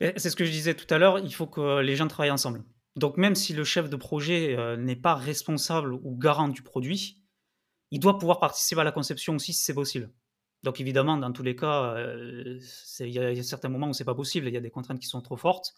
C'est 0.00 0.30
ce 0.30 0.36
que 0.36 0.44
je 0.44 0.50
disais 0.50 0.74
tout 0.74 0.92
à 0.92 0.98
l'heure, 0.98 1.18
il 1.18 1.34
faut 1.34 1.46
que 1.46 1.80
les 1.80 1.96
gens 1.96 2.08
travaillent 2.08 2.30
ensemble. 2.30 2.64
Donc 2.98 3.16
même 3.16 3.36
si 3.36 3.52
le 3.52 3.62
chef 3.62 3.88
de 3.88 3.96
projet 3.96 4.56
euh, 4.56 4.76
n'est 4.76 4.96
pas 4.96 5.14
responsable 5.14 5.94
ou 5.94 6.16
garant 6.16 6.48
du 6.48 6.62
produit, 6.62 7.22
il 7.92 8.00
doit 8.00 8.18
pouvoir 8.18 8.40
participer 8.40 8.80
à 8.80 8.84
la 8.84 8.92
conception 8.92 9.36
aussi 9.36 9.52
si 9.52 9.64
c'est 9.64 9.74
possible. 9.74 10.10
Donc 10.64 10.80
évidemment, 10.80 11.16
dans 11.16 11.30
tous 11.30 11.44
les 11.44 11.54
cas, 11.54 11.94
euh, 11.94 12.58
il 12.98 13.10
y, 13.10 13.20
a 13.20 13.42
certains 13.44 13.68
moments 13.68 13.88
où 13.88 13.92
c'est 13.92 14.04
pas 14.04 14.16
possible, 14.16 14.48
il 14.48 14.54
y 14.54 14.56
a 14.56 14.60
des 14.60 14.70
contraintes 14.70 14.98
qui 14.98 15.06
sont 15.06 15.22
trop 15.22 15.36
fortes. 15.36 15.74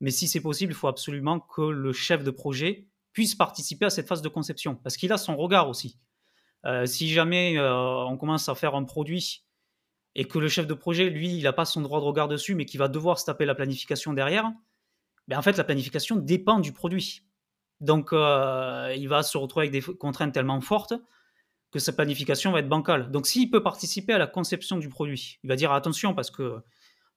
Mais 0.00 0.12
si 0.12 0.28
c'est 0.28 0.40
possible, 0.40 0.72
il 0.72 0.76
faut 0.76 0.86
absolument 0.86 1.40
que 1.40 1.62
le 1.62 1.92
chef 1.92 2.22
de 2.22 2.30
projet 2.30 2.86
puisse 3.12 3.34
participer 3.34 3.86
à 3.86 3.90
cette 3.90 4.06
phase 4.06 4.22
de 4.22 4.28
conception, 4.28 4.76
parce 4.76 4.96
qu'il 4.96 5.12
a 5.12 5.18
son 5.18 5.36
regard 5.36 5.68
aussi. 5.68 5.98
Euh, 6.66 6.86
si 6.86 7.08
jamais 7.08 7.58
on 7.60 8.16
commence 8.16 8.48
à 8.48 8.54
faire 8.54 8.76
un 8.76 8.84
produit 8.84 9.43
et 10.14 10.26
que 10.26 10.38
le 10.38 10.48
chef 10.48 10.66
de 10.66 10.74
projet, 10.74 11.10
lui, 11.10 11.36
il 11.36 11.42
n'a 11.42 11.52
pas 11.52 11.64
son 11.64 11.80
droit 11.80 12.00
de 12.00 12.04
regard 12.04 12.28
dessus, 12.28 12.54
mais 12.54 12.64
qu'il 12.64 12.78
va 12.78 12.88
devoir 12.88 13.18
se 13.18 13.24
taper 13.24 13.44
la 13.44 13.54
planification 13.54 14.12
derrière, 14.12 14.50
ben 15.28 15.38
en 15.38 15.42
fait, 15.42 15.56
la 15.56 15.64
planification 15.64 16.16
dépend 16.16 16.60
du 16.60 16.72
produit. 16.72 17.22
Donc, 17.80 18.10
il 18.12 19.06
va 19.08 19.22
se 19.22 19.36
retrouver 19.36 19.68
avec 19.68 19.72
des 19.72 19.94
contraintes 19.94 20.32
tellement 20.32 20.60
fortes 20.60 20.94
que 21.74 21.80
sa 21.80 21.92
planification 21.92 22.52
va 22.52 22.60
être 22.60 22.68
bancale. 22.68 23.10
Donc 23.10 23.26
s'il 23.26 23.50
peut 23.50 23.62
participer 23.62 24.12
à 24.12 24.18
la 24.18 24.28
conception 24.28 24.78
du 24.78 24.88
produit, 24.88 25.40
il 25.42 25.48
va 25.48 25.56
dire 25.56 25.72
attention 25.72 26.14
parce 26.14 26.30
que, 26.30 26.60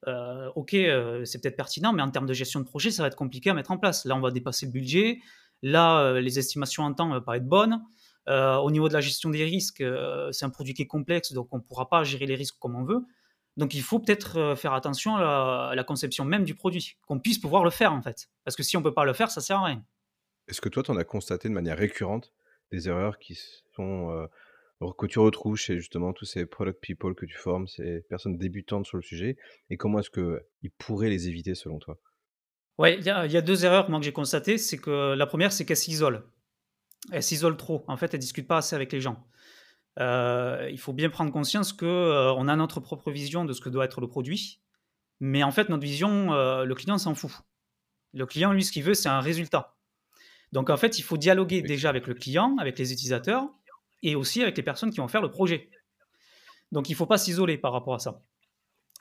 euh, 0.08 0.50
ok, 0.56 0.74
euh, 0.74 1.24
c'est 1.26 1.40
peut-être 1.40 1.56
pertinent, 1.56 1.94
mais 1.94 2.02
en 2.02 2.10
termes 2.10 2.26
de 2.26 2.34
gestion 2.34 2.60
de 2.60 2.66
projet, 2.66 2.90
ça 2.90 3.04
va 3.04 3.08
être 3.08 3.16
compliqué 3.16 3.52
à 3.52 3.54
mettre 3.54 3.70
en 3.70 3.78
place. 3.78 4.04
Là, 4.06 4.16
on 4.16 4.20
va 4.20 4.32
dépasser 4.32 4.66
le 4.66 4.72
budget. 4.72 5.20
Là, 5.62 6.00
euh, 6.00 6.22
les 6.22 6.40
estimations 6.40 6.82
en 6.82 6.94
temps 6.96 7.08
ne 7.08 7.20
vont 7.20 7.22
pas 7.22 7.38
être 7.38 7.48
bonnes. 7.48 7.84
Au 8.28 8.72
niveau 8.72 8.88
de 8.88 8.94
la 8.94 9.02
gestion 9.02 9.30
des 9.30 9.44
risques, 9.44 9.84
c'est 10.32 10.46
un 10.46 10.50
produit 10.50 10.74
qui 10.74 10.82
est 10.82 10.88
complexe, 10.88 11.34
donc 11.34 11.48
on 11.52 11.58
ne 11.58 11.62
pourra 11.62 11.90
pas 11.90 12.04
gérer 12.04 12.26
les 12.26 12.36
risques 12.36 12.58
comme 12.60 12.76
on 12.76 12.84
veut. 12.84 13.02
Donc 13.56 13.74
il 13.74 13.82
faut 13.82 14.00
peut-être 14.00 14.56
faire 14.56 14.74
attention 14.74 15.16
à 15.16 15.74
la, 15.76 15.84
conception 15.84 16.26
même 16.26 16.44
du 16.44 16.54
produit, 16.54 16.98
qu'on 17.08 17.20
puisse 17.20 17.40
pouvoir 17.40 17.64
le 17.64 17.72
faire 17.72 17.94
en 17.94 18.02
fait. 18.02 18.30
Parce 18.44 18.56
que 18.56 18.64
si 18.64 18.78
on 18.78 18.82
ne 18.82 18.84
peut 18.84 18.94
pas 18.94 19.06
le 19.06 19.14
faire, 19.14 19.32
ça 19.32 19.42
sert 19.42 19.58
à 19.58 19.66
rien. 19.66 19.84
Est-ce 20.48 20.62
que 20.62 20.70
toi, 20.70 20.84
tu 20.84 20.92
en 20.92 20.98
as 20.98 21.04
constaté 21.04 21.50
de 21.50 21.54
manière 21.54 21.78
récurrente 21.78 22.34
des 22.72 22.88
erreurs 22.88 23.18
qui 23.20 23.40
sont 23.76 24.28
que 24.98 25.06
tu 25.08 25.20
retrouves 25.20 25.58
chez 25.58 25.78
justement 25.78 26.14
tous 26.14 26.26
ces 26.26 26.46
product 26.46 26.80
people 26.82 27.16
que 27.16 27.26
tu 27.26 27.36
formes, 27.36 27.68
ces 27.68 28.02
personnes 28.10 28.38
débutantes 28.38 28.86
sur 28.86 28.98
le 28.98 29.04
sujet, 29.04 29.38
et 29.70 29.78
comment 29.78 30.00
est-ce 30.00 30.12
qu'ils 30.12 30.72
pourraient 30.78 31.10
les 31.10 31.28
éviter 31.28 31.56
selon 31.56 31.80
toi? 31.80 31.98
Ouais, 32.78 32.98
il 33.00 33.04
y, 33.04 33.10
a 33.10 33.42
deux 33.42 33.66
erreurs 33.66 33.90
moi, 33.90 34.00
que 34.00 34.06
j'ai 34.06 34.14
constatées. 34.14 34.60
C'est 34.60 34.78
que 34.78 35.16
la 35.16 35.26
première, 35.26 35.52
c'est 35.52 35.66
qu'elle 35.66 35.78
s'isole. 35.78 36.24
Elle 37.12 37.24
s'isole 37.24 37.58
trop. 37.58 37.84
En 37.88 37.98
fait, 37.98 38.14
elle 38.14 38.20
discute 38.20 38.48
pas 38.48 38.58
assez 38.58 38.76
avec 38.76 38.92
les 38.92 39.02
gens. 39.02 39.28
Euh, 40.00 40.68
il 40.72 40.80
faut 40.80 40.94
bien 40.94 41.10
prendre 41.10 41.32
conscience 41.32 41.74
que 41.74 41.86
euh, 41.86 42.34
on 42.34 42.48
a 42.48 42.56
notre 42.56 42.80
propre 42.80 43.12
vision 43.12 43.46
de 43.46 43.54
ce 43.54 43.62
que 43.62 43.70
doit 43.70 43.86
être 43.86 44.02
le 44.02 44.08
produit, 44.08 44.62
mais 45.20 45.44
en 45.44 45.52
fait, 45.52 45.70
notre 45.70 45.84
vision, 45.84 46.34
euh, 46.34 46.66
le 46.66 46.76
client 46.76 46.98
s'en 46.98 47.16
fout. 47.16 47.32
Le 48.14 48.26
client, 48.26 48.52
lui, 48.52 48.64
ce 48.64 48.72
qu'il 48.72 48.84
veut, 48.84 48.94
c'est 48.94 49.10
un 49.10 49.22
résultat. 49.22 49.76
Donc, 50.52 50.70
en 50.70 50.78
fait, 50.78 51.00
il 51.00 51.02
faut 51.02 51.18
dialoguer 51.18 51.62
déjà 51.62 51.90
avec 51.90 52.08
le 52.08 52.14
client, 52.14 52.56
avec 52.60 52.78
les 52.78 52.94
utilisateurs, 52.94 53.50
et 54.04 54.16
aussi 54.16 54.42
avec 54.42 54.58
les 54.58 54.64
personnes 54.64 54.92
qui 54.92 54.98
vont 54.98 55.08
faire 55.08 55.22
le 55.22 55.32
projet. 55.32 55.70
Donc 56.72 56.90
il 56.90 56.94
ne 56.94 56.98
faut 56.98 57.06
pas 57.06 57.18
s'isoler 57.18 57.58
par 57.58 57.72
rapport 57.72 57.96
à 57.96 58.00
ça. 58.00 58.22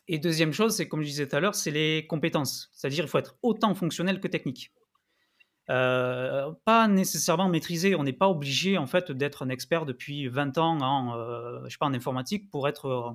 Et 0.09 0.19
deuxième 0.19 0.53
chose, 0.53 0.77
c'est 0.77 0.89
comme 0.89 1.03
je 1.03 1.09
disais 1.09 1.29
tout 1.29 1.37
à 1.37 1.41
l'heure, 1.41 1.55
c'est 1.55 1.71
les 1.71 2.07
compétences. 2.07 2.71
C'est-à-dire 2.73 3.05
il 3.05 3.09
faut 3.09 3.19
être 3.19 3.37
autant 3.43 3.75
fonctionnel 3.75 4.21
que 4.21 4.29
technique. 4.29 4.73
Euh, 5.69 6.53
pas 6.65 6.87
nécessairement 6.89 7.49
maîtrisé. 7.49 7.95
On 7.95 8.05
n'est 8.05 8.13
pas 8.13 8.29
obligé 8.29 8.79
en 8.79 8.87
fait 8.87 9.11
d'être 9.11 9.43
un 9.43 9.49
expert 9.49 9.85
depuis 9.85 10.29
20 10.29 10.59
ans 10.59 10.81
en, 10.81 11.17
euh, 11.19 11.65
je 11.65 11.71
sais 11.71 11.79
en 11.81 11.93
informatique 11.93 12.51
pour 12.51 12.69
être 12.69 12.87
euh, 12.87 13.11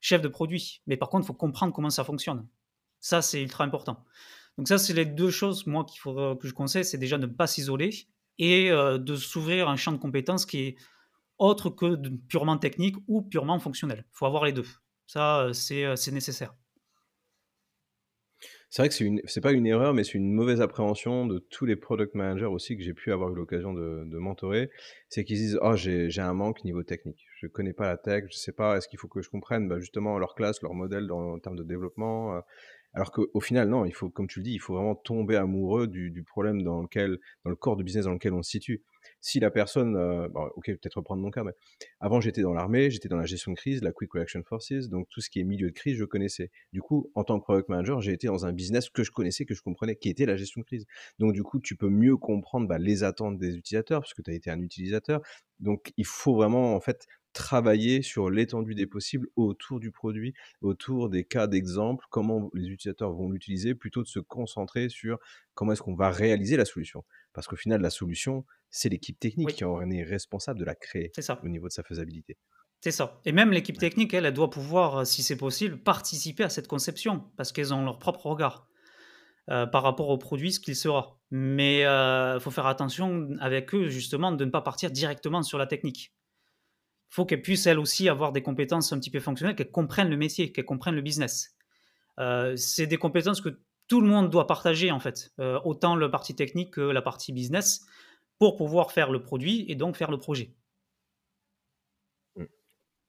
chef 0.00 0.22
de 0.22 0.28
produit. 0.28 0.82
Mais 0.86 0.96
par 0.96 1.08
contre, 1.08 1.24
il 1.24 1.26
faut 1.26 1.34
comprendre 1.34 1.72
comment 1.72 1.90
ça 1.90 2.04
fonctionne. 2.04 2.46
Ça, 3.00 3.22
c'est 3.22 3.42
ultra 3.42 3.64
important. 3.64 4.04
Donc 4.56 4.68
ça, 4.68 4.78
c'est 4.78 4.92
les 4.92 5.06
deux 5.06 5.30
choses, 5.30 5.66
moi, 5.66 5.84
qu'il 5.84 6.00
faut 6.00 6.36
que 6.36 6.46
je 6.46 6.52
conseille, 6.52 6.84
c'est 6.84 6.98
déjà 6.98 7.18
de 7.18 7.26
ne 7.26 7.32
pas 7.32 7.46
s'isoler 7.46 8.08
et 8.38 8.70
de 8.70 9.16
s'ouvrir 9.16 9.68
un 9.70 9.76
champ 9.76 9.92
de 9.92 9.96
compétences 9.96 10.44
qui 10.44 10.58
est 10.58 10.76
autre 11.38 11.70
que 11.70 11.96
purement 12.28 12.58
technique 12.58 12.96
ou 13.08 13.22
purement 13.22 13.58
fonctionnel. 13.58 14.04
Il 14.06 14.12
faut 14.12 14.26
avoir 14.26 14.44
les 14.44 14.52
deux. 14.52 14.66
Ça, 15.06 15.48
c'est 15.54 16.12
nécessaire. 16.12 16.54
C'est 18.70 18.82
vrai 18.82 18.88
que 18.88 18.94
c'est 18.94 19.04
une, 19.04 19.20
pas 19.42 19.50
une 19.50 19.66
erreur, 19.66 19.94
mais 19.94 20.04
c'est 20.04 20.14
une 20.14 20.32
mauvaise 20.32 20.60
appréhension 20.60 21.26
de 21.26 21.40
tous 21.40 21.66
les 21.66 21.74
product 21.74 22.14
managers 22.14 22.44
aussi 22.46 22.76
que 22.76 22.84
j'ai 22.84 22.94
pu 22.94 23.10
avoir 23.10 23.32
eu 23.32 23.34
l'occasion 23.34 23.72
de, 23.74 24.16
mentorer. 24.16 24.70
C'est 25.08 25.24
qu'ils 25.24 25.38
disent, 25.38 25.58
oh, 25.60 25.74
j'ai 25.74 26.20
un 26.20 26.34
manque 26.34 26.62
niveau 26.64 26.84
technique. 26.84 27.26
Je 27.40 27.48
connais 27.48 27.72
pas 27.72 27.88
la 27.88 27.96
tech, 27.96 28.26
je 28.30 28.36
sais 28.36 28.52
pas, 28.52 28.76
est-ce 28.76 28.86
qu'il 28.86 29.00
faut 29.00 29.08
que 29.08 29.22
je 29.22 29.28
comprenne? 29.28 29.68
Bah, 29.68 29.80
justement 29.80 30.18
leur 30.20 30.36
classe, 30.36 30.62
leur 30.62 30.74
modèle 30.74 31.08
dans, 31.08 31.32
en 31.32 31.38
termes 31.40 31.56
de 31.56 31.64
développement. 31.64 32.36
Euh. 32.36 32.40
alors 32.94 33.10
qu'au 33.10 33.40
final, 33.40 33.68
non, 33.68 33.84
il 33.86 33.92
faut, 33.92 34.08
comme 34.08 34.28
tu 34.28 34.38
le 34.38 34.44
dis, 34.44 34.52
il 34.52 34.60
faut 34.60 34.74
vraiment 34.74 34.94
tomber 34.94 35.34
amoureux 35.34 35.88
du, 35.88 36.12
du, 36.12 36.22
problème 36.22 36.62
dans 36.62 36.82
lequel, 36.82 37.18
dans 37.44 37.50
le 37.50 37.56
corps 37.56 37.76
du 37.76 37.82
business 37.82 38.04
dans 38.04 38.12
lequel 38.12 38.34
on 38.34 38.42
se 38.44 38.50
situe 38.50 38.84
si 39.20 39.40
la 39.40 39.50
personne, 39.50 39.96
euh, 39.96 40.28
ok, 40.28 40.66
peut-être 40.66 40.96
reprendre 40.96 41.22
mon 41.22 41.30
cas, 41.30 41.44
mais 41.44 41.52
avant 42.00 42.20
j'étais 42.20 42.42
dans 42.42 42.52
l'armée, 42.52 42.90
j'étais 42.90 43.08
dans 43.08 43.16
la 43.16 43.26
gestion 43.26 43.52
de 43.52 43.56
crise, 43.56 43.82
la 43.82 43.92
Quick 43.92 44.12
Reaction 44.12 44.42
Forces, 44.44 44.88
donc 44.88 45.08
tout 45.10 45.20
ce 45.20 45.30
qui 45.30 45.40
est 45.40 45.44
milieu 45.44 45.68
de 45.68 45.74
crise, 45.74 45.96
je 45.96 46.04
connaissais. 46.04 46.50
Du 46.72 46.80
coup, 46.80 47.10
en 47.14 47.24
tant 47.24 47.38
que 47.38 47.44
product 47.44 47.68
manager, 47.68 48.00
j'ai 48.00 48.12
été 48.12 48.26
dans 48.26 48.46
un 48.46 48.52
business 48.52 48.88
que 48.88 49.02
je 49.02 49.10
connaissais, 49.10 49.44
que 49.44 49.54
je 49.54 49.62
comprenais, 49.62 49.96
qui 49.96 50.08
était 50.08 50.26
la 50.26 50.36
gestion 50.36 50.60
de 50.60 50.66
crise. 50.66 50.86
Donc 51.18 51.32
du 51.32 51.42
coup, 51.42 51.60
tu 51.60 51.76
peux 51.76 51.90
mieux 51.90 52.16
comprendre 52.16 52.66
bah, 52.66 52.78
les 52.78 53.04
attentes 53.04 53.38
des 53.38 53.56
utilisateurs, 53.56 54.00
parce 54.00 54.14
que 54.14 54.22
tu 54.22 54.30
as 54.30 54.34
été 54.34 54.50
un 54.50 54.60
utilisateur. 54.60 55.20
Donc 55.58 55.92
il 55.96 56.06
faut 56.06 56.34
vraiment, 56.34 56.74
en 56.74 56.80
fait, 56.80 57.06
travailler 57.32 58.02
sur 58.02 58.30
l'étendue 58.30 58.74
des 58.74 58.86
possibles 58.86 59.28
autour 59.36 59.80
du 59.80 59.90
produit, 59.90 60.34
autour 60.62 61.08
des 61.08 61.24
cas 61.24 61.46
d'exemple, 61.46 62.04
comment 62.10 62.50
les 62.54 62.68
utilisateurs 62.68 63.12
vont 63.12 63.30
l'utiliser, 63.30 63.74
plutôt 63.74 64.02
de 64.02 64.08
se 64.08 64.18
concentrer 64.18 64.88
sur 64.88 65.18
comment 65.54 65.72
est-ce 65.72 65.82
qu'on 65.82 65.94
va 65.94 66.10
réaliser 66.10 66.56
la 66.56 66.64
solution. 66.64 67.04
Parce 67.32 67.46
qu'au 67.46 67.56
final, 67.56 67.80
la 67.80 67.90
solution, 67.90 68.44
c'est 68.70 68.88
l'équipe 68.88 69.18
technique 69.18 69.54
qui 69.54 69.64
en 69.64 69.90
est 69.90 70.02
responsable 70.02 70.60
de 70.60 70.64
la 70.64 70.74
créer 70.74 71.12
au 71.42 71.48
niveau 71.48 71.68
de 71.68 71.72
sa 71.72 71.82
faisabilité. 71.82 72.38
C'est 72.80 72.92
ça. 72.92 73.20
Et 73.26 73.32
même 73.32 73.52
l'équipe 73.52 73.76
technique, 73.76 74.14
elle, 74.14 74.24
elle 74.24 74.32
doit 74.32 74.48
pouvoir, 74.48 74.98
euh, 74.98 75.04
si 75.04 75.22
c'est 75.22 75.36
possible, 75.36 75.82
participer 75.82 76.44
à 76.44 76.48
cette 76.48 76.66
conception, 76.66 77.30
parce 77.36 77.52
qu'elles 77.52 77.74
ont 77.74 77.84
leur 77.84 77.98
propre 77.98 78.26
regard 78.26 78.68
euh, 79.50 79.66
par 79.66 79.82
rapport 79.82 80.08
au 80.08 80.16
produit, 80.16 80.52
ce 80.52 80.60
qu'il 80.60 80.76
sera. 80.76 81.18
Mais 81.30 81.80
il 81.80 81.84
euh, 81.84 82.40
faut 82.40 82.50
faire 82.50 82.66
attention 82.66 83.28
avec 83.40 83.74
eux, 83.74 83.88
justement, 83.88 84.32
de 84.32 84.44
ne 84.46 84.50
pas 84.50 84.62
partir 84.62 84.90
directement 84.90 85.42
sur 85.42 85.58
la 85.58 85.66
technique. 85.66 86.14
Il 87.10 87.14
faut 87.14 87.26
qu'elles 87.26 87.42
puissent, 87.42 87.66
elles 87.66 87.78
aussi, 87.78 88.08
avoir 88.08 88.32
des 88.32 88.42
compétences 88.42 88.92
un 88.92 88.98
petit 88.98 89.10
peu 89.10 89.20
fonctionnelles, 89.20 89.56
qu'elles 89.56 89.70
comprennent 89.70 90.10
le 90.10 90.16
métier, 90.16 90.52
qu'elles 90.52 90.64
comprennent 90.64 90.94
le 90.94 91.02
business. 91.02 91.56
c'est 92.56 92.86
des 92.86 92.98
compétences 92.98 93.40
que 93.40 93.60
tout 93.88 94.00
le 94.00 94.06
monde 94.06 94.30
doit 94.30 94.46
partager, 94.46 94.92
en 94.92 95.00
fait, 95.00 95.32
autant 95.64 95.96
la 95.96 96.08
partie 96.08 96.36
technique 96.36 96.74
que 96.74 96.80
la 96.80 97.02
partie 97.02 97.32
business 97.32 97.84
pour 98.40 98.56
pouvoir 98.56 98.90
faire 98.90 99.10
le 99.10 99.22
produit 99.22 99.66
et 99.68 99.76
donc 99.76 99.96
faire 99.96 100.10
le 100.10 100.18
projet. 100.18 100.56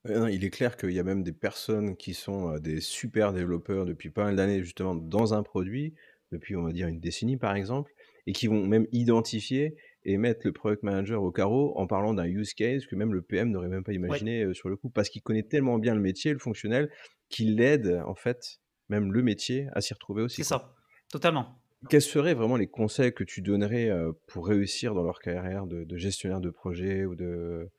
il 0.05 0.43
est 0.43 0.49
clair 0.49 0.75
qu'il 0.75 0.91
y 0.91 0.99
a 0.99 1.03
même 1.03 1.23
des 1.23 1.31
personnes 1.31 1.95
qui 1.95 2.13
sont, 2.13 2.59
des 2.59 2.81
super 2.81 3.31
développeurs 3.31 3.85
depuis 3.85 4.09
pas 4.09 4.25
mal 4.25 4.35
d'années 4.35 4.61
justement 4.61 4.93
dans 4.93 5.33
un 5.33 5.41
produit, 5.41 5.95
depuis 6.33 6.57
on 6.57 6.63
va 6.63 6.73
dire 6.73 6.87
une 6.87 6.99
décennie 6.99 7.37
par 7.37 7.55
exemple, 7.55 7.93
et 8.27 8.33
qui 8.33 8.47
vont 8.47 8.67
même 8.67 8.87
identifier 8.91 9.77
et 10.03 10.17
mettre 10.17 10.41
le 10.43 10.51
product 10.51 10.83
manager 10.83 11.23
au 11.23 11.31
carreau 11.31 11.77
en 11.77 11.87
parlant 11.87 12.13
d'un 12.13 12.25
use 12.25 12.53
case 12.53 12.85
que 12.85 12.95
même 12.95 13.13
le 13.13 13.21
PM 13.21 13.51
n'aurait 13.51 13.69
même 13.69 13.85
pas 13.85 13.93
imaginé, 13.93 14.53
sur 14.53 14.67
le 14.67 14.75
coup. 14.75 14.89
Parce 14.89 15.07
qu'il 15.09 15.21
connaît 15.21 15.43
tellement 15.43 15.79
bien 15.79 15.95
le 15.95 16.01
métier, 16.01 16.33
le 16.33 16.39
fonctionnel, 16.39 16.91
qu'il 17.29 17.61
aide 17.61 18.01
en 18.05 18.15
fait 18.15 18.59
même 18.89 19.13
le 19.13 19.23
métier 19.23 19.69
à 19.71 19.79
s'y 19.79 19.93
retrouver 19.93 20.23
aussi, 20.23 20.37
C'est 20.37 20.49
ça, 20.49 20.75
totalement. 21.09 21.60
Quels 21.89 22.01
seraient 22.01 22.33
vraiment 22.33 22.57
les 22.57 22.67
conseils 22.67 23.13
que 23.13 23.23
tu 23.23 23.41
donnerais, 23.41 23.89
pour 24.27 24.47
réussir 24.47 24.93
dans 24.93 25.03
leur 25.03 25.19
carrière 25.19 25.65
de 25.65 25.97
gestionnaire 25.97 26.39
de 26.39 26.49
projet 26.49 27.05
ou 27.05 27.15
de 27.15 27.69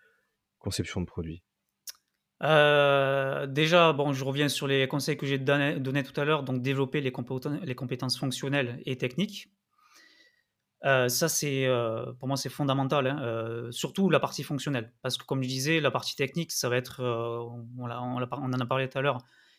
conception 0.59 1.01
de 1.01 1.07
produit? 1.07 1.43
Déjà, 2.41 3.93
bon, 3.93 4.13
je 4.13 4.25
reviens 4.25 4.49
sur 4.49 4.67
les 4.67 4.89
conseils 4.89 5.17
que 5.17 5.27
j'ai 5.27 5.39
donné 5.39 5.79
donnés 5.79 6.03
tout 6.03 6.21
à 6.21 6.25
l'heure, 6.25 6.43
donc 6.43 6.61
développer 6.63 7.01
les 7.01 7.13
compéten 7.13 7.61
les 7.63 7.75
compétences 7.75 8.19
fonctionnelles 8.19 8.83
et 8.85 8.97
techniques. 8.97 9.49
Ça 10.83 11.29
c'est, 11.29 11.69
pour 12.19 12.27
moi 12.27 12.37
c'est 12.37 12.49
fondamental, 12.49 13.07
hein, 13.07 13.69
surtout 13.71 14.11
la 14.11 14.19
partie 14.19 14.43
fonctionnelle. 14.43 14.93
Parce 15.03 15.17
que 15.17 15.25
comme 15.25 15.45
je 15.45 15.49
disais, 15.49 15.81
la 15.81 15.93
partie 15.93 16.17
technique, 16.17 16.51
ça 16.51 16.69
va 16.69 16.77
être, 16.77 17.01
on 17.01 17.89
en 17.89 18.53
a 18.61 18.67
parlé 18.67 18.89
tout 18.89 18.99
à 18.99 19.01
l'heure, 19.03 19.19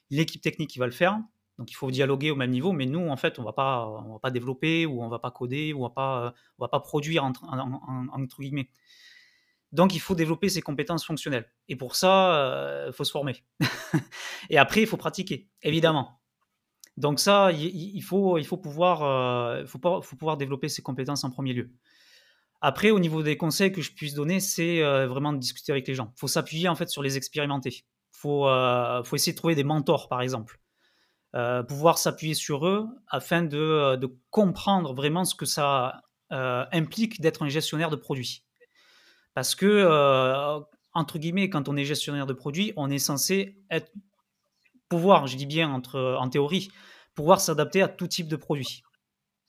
l'équipe 0.10 0.42
technique 0.42 0.70
qui 0.70 0.80
va 0.80 0.86
le 0.86 0.92
faire. 0.92 1.18
Donc 1.60 1.72
il 1.72 1.76
faut 1.76 1.92
dialoguer 1.92 2.32
au 2.32 2.36
même 2.36 2.50
niveau, 2.52 2.72
mais 2.72 2.86
nous 2.86 3.08
en 3.10 3.18
fait, 3.18 3.38
on 3.40 3.44
on 3.44 3.46
va 3.46 4.20
pas 4.22 4.32
développer 4.32 4.86
ou 4.86 5.04
on 5.04 5.10
va 5.10 5.20
pas 5.20 5.32
coder 5.32 5.74
ou 5.74 5.86
on 5.86 5.92
on 5.94 6.32
va 6.60 6.68
pas 6.68 6.80
«produire» 6.80 7.24
entre 7.24 7.44
en 7.46 7.58
en 7.60 8.08
entre 8.22 8.42
guillemets. 8.42 8.70
Donc 9.72 9.96
il 9.96 10.00
faut 10.00 10.14
développer 10.16 10.50
ses 10.50 10.62
compétences 10.62 11.04
fonctionnelles 11.06 11.50
et 11.68 11.76
pour 11.76 11.96
ça, 11.96 12.86
il 12.88 12.94
faut 12.94 13.04
se 13.04 13.12
former 13.12 13.44
et 14.50 14.58
après 14.58 14.82
il 14.82 14.88
faut 14.88 14.98
pratiquer, 14.98 15.50
évidemment. 15.64 16.20
Donc 16.98 17.20
ça, 17.20 17.52
il 17.54 18.02
faut 18.04 18.38
il 18.38 18.46
faut 18.46 18.58
pouvoir, 18.58 19.04
heu, 19.62 19.66
faut 19.66 19.80
faut 20.04 20.16
pouvoir 20.18 20.38
développer 20.38 20.70
ses 20.70 20.84
compétences 20.84 21.24
en 21.24 21.32
premier 21.32 21.54
lieu. 21.54 21.72
Après 22.62 22.92
au 22.92 23.00
niveau 23.00 23.24
des 23.24 23.38
conseils 23.38 23.72
que 23.74 23.82
je 23.82 23.94
puisse 23.94 24.14
donner, 24.16 24.40
c'est, 24.42 24.82
heu, 24.84 25.06
vraiment 25.08 25.34
de 25.34 25.40
discuter 25.40 25.72
avec 25.74 25.88
les 25.88 25.96
gens. 25.96 26.14
Il 26.18 26.20
Faut 26.22 26.28
s'appuyer 26.30 26.70
en 26.70 26.76
fait 26.76 26.90
sur 26.90 27.04
les 27.04 27.18
expérimentés. 27.18 27.86
Faut, 28.12 28.48
heu, 28.50 29.04
faut 29.06 29.16
essayer 29.18 29.34
de 29.34 29.38
trouver 29.38 29.56
des 29.56 29.66
mentors 29.66 30.10
par 30.10 30.22
exemple. 30.22 30.60
Heu, 31.36 31.64
pouvoir 31.68 31.98
s'appuyer 31.98 32.36
sur 32.36 32.68
eux 32.68 32.88
afin 33.08 33.42
de, 33.44 33.96
de 33.96 34.10
comprendre 34.30 34.94
vraiment 34.94 35.26
ce 35.26 35.36
que 35.36 35.46
ça, 35.46 36.02
heu, 36.32 36.66
implique 36.72 37.22
d'être 37.22 37.44
un 37.44 37.50
gestionnaire 37.50 37.90
de 37.90 37.96
produits. 37.96 38.44
Parce 39.34 39.56
que, 39.56 40.64
entre 40.94 41.18
guillemets, 41.18 41.50
quand 41.50 41.68
on 41.70 41.76
est 41.76 41.86
gestionnaire 41.86 42.28
de 42.28 42.34
produits, 42.34 42.72
on 42.76 42.90
est 42.92 43.00
censé 43.00 43.58
être 43.72 43.92
pouvoir, 44.90 45.26
je 45.26 45.38
dis 45.38 45.48
bien 45.48 45.72
entre 45.72 46.18
en 46.20 46.30
théorie, 46.30 46.70
pouvoir 47.16 47.42
s'adapter 47.42 47.82
à 47.82 47.88
tout 47.88 48.08
type 48.08 48.28
de 48.28 48.36
produit. 48.36 48.84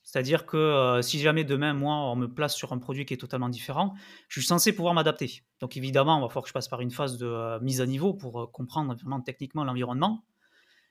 C'est-à-dire 0.02 0.46
que, 0.46 1.00
si 1.02 1.18
jamais 1.18 1.44
demain, 1.44 1.74
moi, 1.74 1.94
on 1.94 2.16
me 2.16 2.26
place 2.26 2.54
sur 2.54 2.72
un 2.72 2.78
produit 2.78 3.06
qui 3.06 3.14
est 3.14 3.18
totalement 3.18 3.48
différent, 3.48 3.94
je 4.28 4.40
suis 4.40 4.46
censé 4.46 4.74
pouvoir 4.74 4.94
m'adapter. 4.94 5.42
Donc 5.60 5.76
évidemment, 5.76 6.18
il 6.18 6.22
va 6.22 6.28
falloir 6.28 6.44
que 6.44 6.48
je 6.48 6.54
passe 6.54 6.68
par 6.68 6.80
une 6.80 6.90
phase 6.90 7.18
de, 7.18 7.58
mise 7.60 7.80
à 7.80 7.86
niveau 7.86 8.14
pour, 8.14 8.50
comprendre 8.52 8.94
vraiment 8.94 9.20
techniquement 9.20 9.64
l'environnement. 9.64 10.24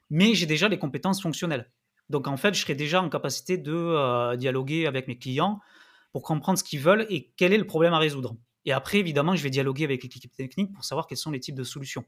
Mais 0.10 0.34
j'ai 0.34 0.46
déjà 0.46 0.68
les 0.68 0.78
compétences 0.78 1.22
fonctionnelles. 1.22 1.72
Donc 2.10 2.28
en 2.28 2.38
fait, 2.38 2.54
je 2.54 2.62
serai 2.62 2.76
déjà 2.76 3.02
en 3.02 3.10
capacité 3.10 3.58
de, 3.58 3.74
heu, 3.74 4.38
dialoguer 4.38 4.86
avec 4.86 5.08
mes 5.08 5.18
clients 5.18 5.60
pour 6.12 6.22
comprendre 6.22 6.60
ce 6.60 6.64
qu'ils 6.64 6.80
veulent 6.80 7.06
et 7.10 7.32
quel 7.38 7.54
est 7.54 7.58
le 7.58 7.66
problème 7.66 7.94
à 7.94 7.98
résoudre. 7.98 8.36
Et 8.66 8.72
après, 8.72 9.00
évidemment, 9.00 9.36
je 9.36 9.44
vais 9.44 9.50
dialoguer 9.50 9.84
avec 9.84 10.04
l'équipe 10.04 10.34
technique 10.36 10.72
pour 10.74 10.86
savoir 10.86 11.08
quels 11.08 11.18
sont 11.18 11.32
les 11.32 11.40
types 11.40 11.56
de 11.56 11.64
solutions. 11.64 12.06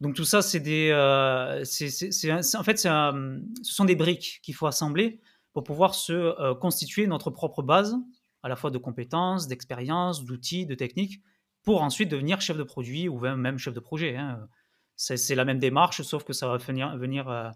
Donc 0.00 0.14
tout 0.14 0.24
ça, 0.24 0.42
c'est 0.42 0.60
des, 0.60 0.90
euh, 0.90 1.62
c'est, 1.64 2.32
en 2.32 2.62
fait, 2.64 2.78
ce 2.78 3.42
sont 3.62 3.84
des 3.84 3.94
briques 3.94 4.40
qu'il 4.42 4.54
faut 4.54 4.66
assembler 4.66 5.20
pour 5.52 5.62
pouvoir 5.64 5.94
se 5.94 6.12
euh, 6.12 6.54
constituer 6.54 7.06
notre 7.06 7.30
propre 7.30 7.62
base, 7.62 7.94
à 8.42 8.48
la 8.48 8.56
fois 8.56 8.70
de 8.70 8.78
compétences, 8.78 9.46
d'expérience, 9.46 10.24
d'outils, 10.24 10.66
de 10.66 10.74
techniques, 10.74 11.22
pour 11.62 11.82
ensuite 11.82 12.10
devenir 12.10 12.40
chef 12.40 12.56
de 12.56 12.64
produit 12.64 13.08
ou 13.08 13.20
même 13.20 13.58
chef 13.58 13.74
de 13.74 13.80
projet. 13.80 14.16
Hein. 14.16 14.48
C'est, 14.96 15.34
la 15.34 15.44
même 15.44 15.58
démarche, 15.58 16.02
sauf 16.02 16.22
que 16.24 16.32
ça 16.32 16.46
va 16.46 16.58
venir, 16.58 16.96
venir 16.96 17.28
euh, 17.28 17.48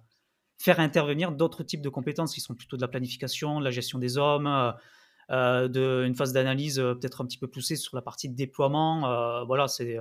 faire 0.58 0.80
intervenir 0.80 1.32
d'autres 1.32 1.62
types 1.62 1.82
de 1.82 1.88
compétences 1.88 2.34
qui 2.34 2.40
sont 2.40 2.54
plutôt 2.54 2.76
de 2.76 2.82
la 2.82 2.88
planification, 2.88 3.60
de 3.60 3.64
la 3.64 3.70
gestion 3.70 3.98
des 3.98 4.18
hommes, 4.18 4.74
euh, 5.30 5.66
de, 5.68 6.04
une 6.06 6.14
phase 6.14 6.32
d'analyse 6.32 6.78
euh, 6.78 6.94
peut-être 6.94 7.20
un 7.20 7.26
petit 7.26 7.38
peu 7.38 7.48
poussée 7.48 7.74
sur 7.74 7.96
la 7.96 8.02
partie 8.02 8.28
de 8.28 8.36
déploiement. 8.36 9.10
Euh, 9.10 9.44
voilà, 9.44 9.66
c'est 9.66 9.96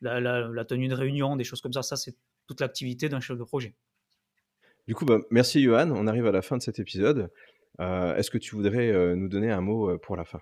la, 0.00 0.64
tenue 0.64 0.88
de 0.88 0.94
réunion, 0.94 1.36
des 1.36 1.44
choses 1.44 1.60
comme 1.60 1.72
ça. 1.72 1.82
Ça, 1.82 1.96
c'est 1.96 2.16
toute 2.46 2.60
l'activité 2.60 3.08
d'un 3.08 3.20
chef 3.20 3.38
de 3.38 3.44
projet. 3.44 3.74
Du 4.86 4.94
coup, 4.94 5.04
bah, 5.04 5.20
merci 5.30 5.62
Johan. 5.62 5.90
On 5.90 6.06
arrive 6.06 6.26
à 6.26 6.32
la 6.32 6.42
fin 6.42 6.56
de 6.56 6.62
cet 6.62 6.78
épisode. 6.78 7.30
Est-ce 7.78 8.30
que 8.30 8.38
tu 8.38 8.54
voudrais 8.54 9.16
nous 9.16 9.28
donner 9.28 9.50
un 9.50 9.60
mot 9.60 9.98
pour 9.98 10.16
la 10.16 10.24
fin? 10.24 10.40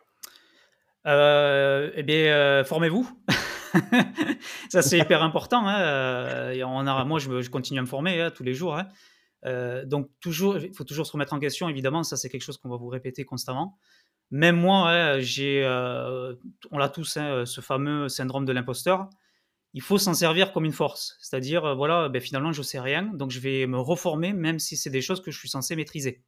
Eh 1.04 2.02
bien, 2.02 2.64
formez-vous. 2.64 3.08
ça, 4.68 4.82
c'est 4.82 4.98
hyper 4.98 5.22
important. 5.22 5.66
Hein. 5.66 6.54
a, 6.60 7.04
moi, 7.04 7.18
je, 7.18 7.48
continue 7.48 7.78
à 7.78 7.82
me 7.82 7.86
former 7.86 8.20
hein, 8.20 8.30
tous 8.30 8.42
les 8.42 8.54
jours. 8.54 8.76
Hein. 8.76 8.88
Euh, 9.44 9.84
donc 9.84 10.08
toujours, 10.20 10.58
il 10.58 10.74
faut 10.74 10.84
toujours 10.84 11.06
se 11.06 11.12
remettre 11.12 11.32
en 11.32 11.38
question. 11.38 11.68
Évidemment, 11.68 12.02
ça 12.02 12.16
c'est 12.16 12.28
quelque 12.28 12.42
chose 12.42 12.58
qu'on 12.58 12.68
va 12.68 12.76
vous 12.76 12.88
répéter 12.88 13.24
constamment. 13.24 13.78
Même 14.30 14.56
moi, 14.56 14.90
euh, 14.90 16.34
on 16.70 16.78
l'a 16.78 16.88
tous, 16.88 17.18
ce 17.44 17.60
fameux 17.60 18.08
syndrome 18.08 18.44
de 18.44 18.52
l'imposteur. 18.52 19.10
Il 19.74 19.82
faut 19.82 19.98
s'en 19.98 20.14
servir 20.14 20.52
comme 20.52 20.64
une 20.64 20.72
force, 20.72 21.16
c'est-à-dire 21.20 21.64
euh, 21.64 21.74
voilà, 21.74 22.10
ben, 22.10 22.20
finalement 22.20 22.52
je 22.52 22.60
sais 22.60 22.78
rien, 22.78 23.04
donc 23.14 23.30
je 23.30 23.40
vais 23.40 23.66
me 23.66 23.78
reformer 23.78 24.34
même 24.34 24.58
si 24.58 24.76
c'est 24.76 24.90
des 24.90 25.00
choses 25.00 25.22
que 25.22 25.30
je 25.30 25.38
suis 25.38 25.48
censé 25.48 25.76
maîtriser. 25.76 26.22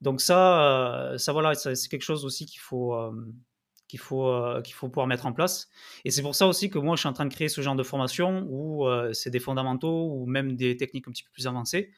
Donc 0.00 0.20
ça, 0.20 1.14
ça 1.18 1.32
voilà, 1.32 1.54
c'est 1.54 1.88
quelque 1.88 2.02
chose 2.02 2.24
aussi 2.24 2.46
qu'il 2.46 2.60
faut 2.60 2.94
qu'il 3.90 4.00
faut, 4.00 4.32
qu'il 4.62 4.74
faut 4.74 4.88
pouvoir 4.88 5.06
mettre 5.06 5.26
en 5.26 5.32
place. 5.32 5.68
Et 6.04 6.10
c'est 6.10 6.22
pour 6.22 6.34
ça 6.34 6.46
aussi 6.46 6.70
que 6.70 6.78
moi, 6.78 6.96
je 6.96 7.00
suis 7.00 7.08
en 7.08 7.12
train 7.12 7.26
de 7.26 7.32
créer 7.32 7.48
ce 7.48 7.60
genre 7.60 7.74
de 7.74 7.82
formation 7.82 8.46
où 8.48 8.86
c'est 9.12 9.30
des 9.30 9.40
fondamentaux 9.40 10.12
ou 10.12 10.26
même 10.26 10.56
des 10.56 10.76
techniques 10.76 11.08
un 11.08 11.10
petit 11.10 11.24
peu 11.24 11.30
plus 11.32 11.46
avancées, 11.46 11.90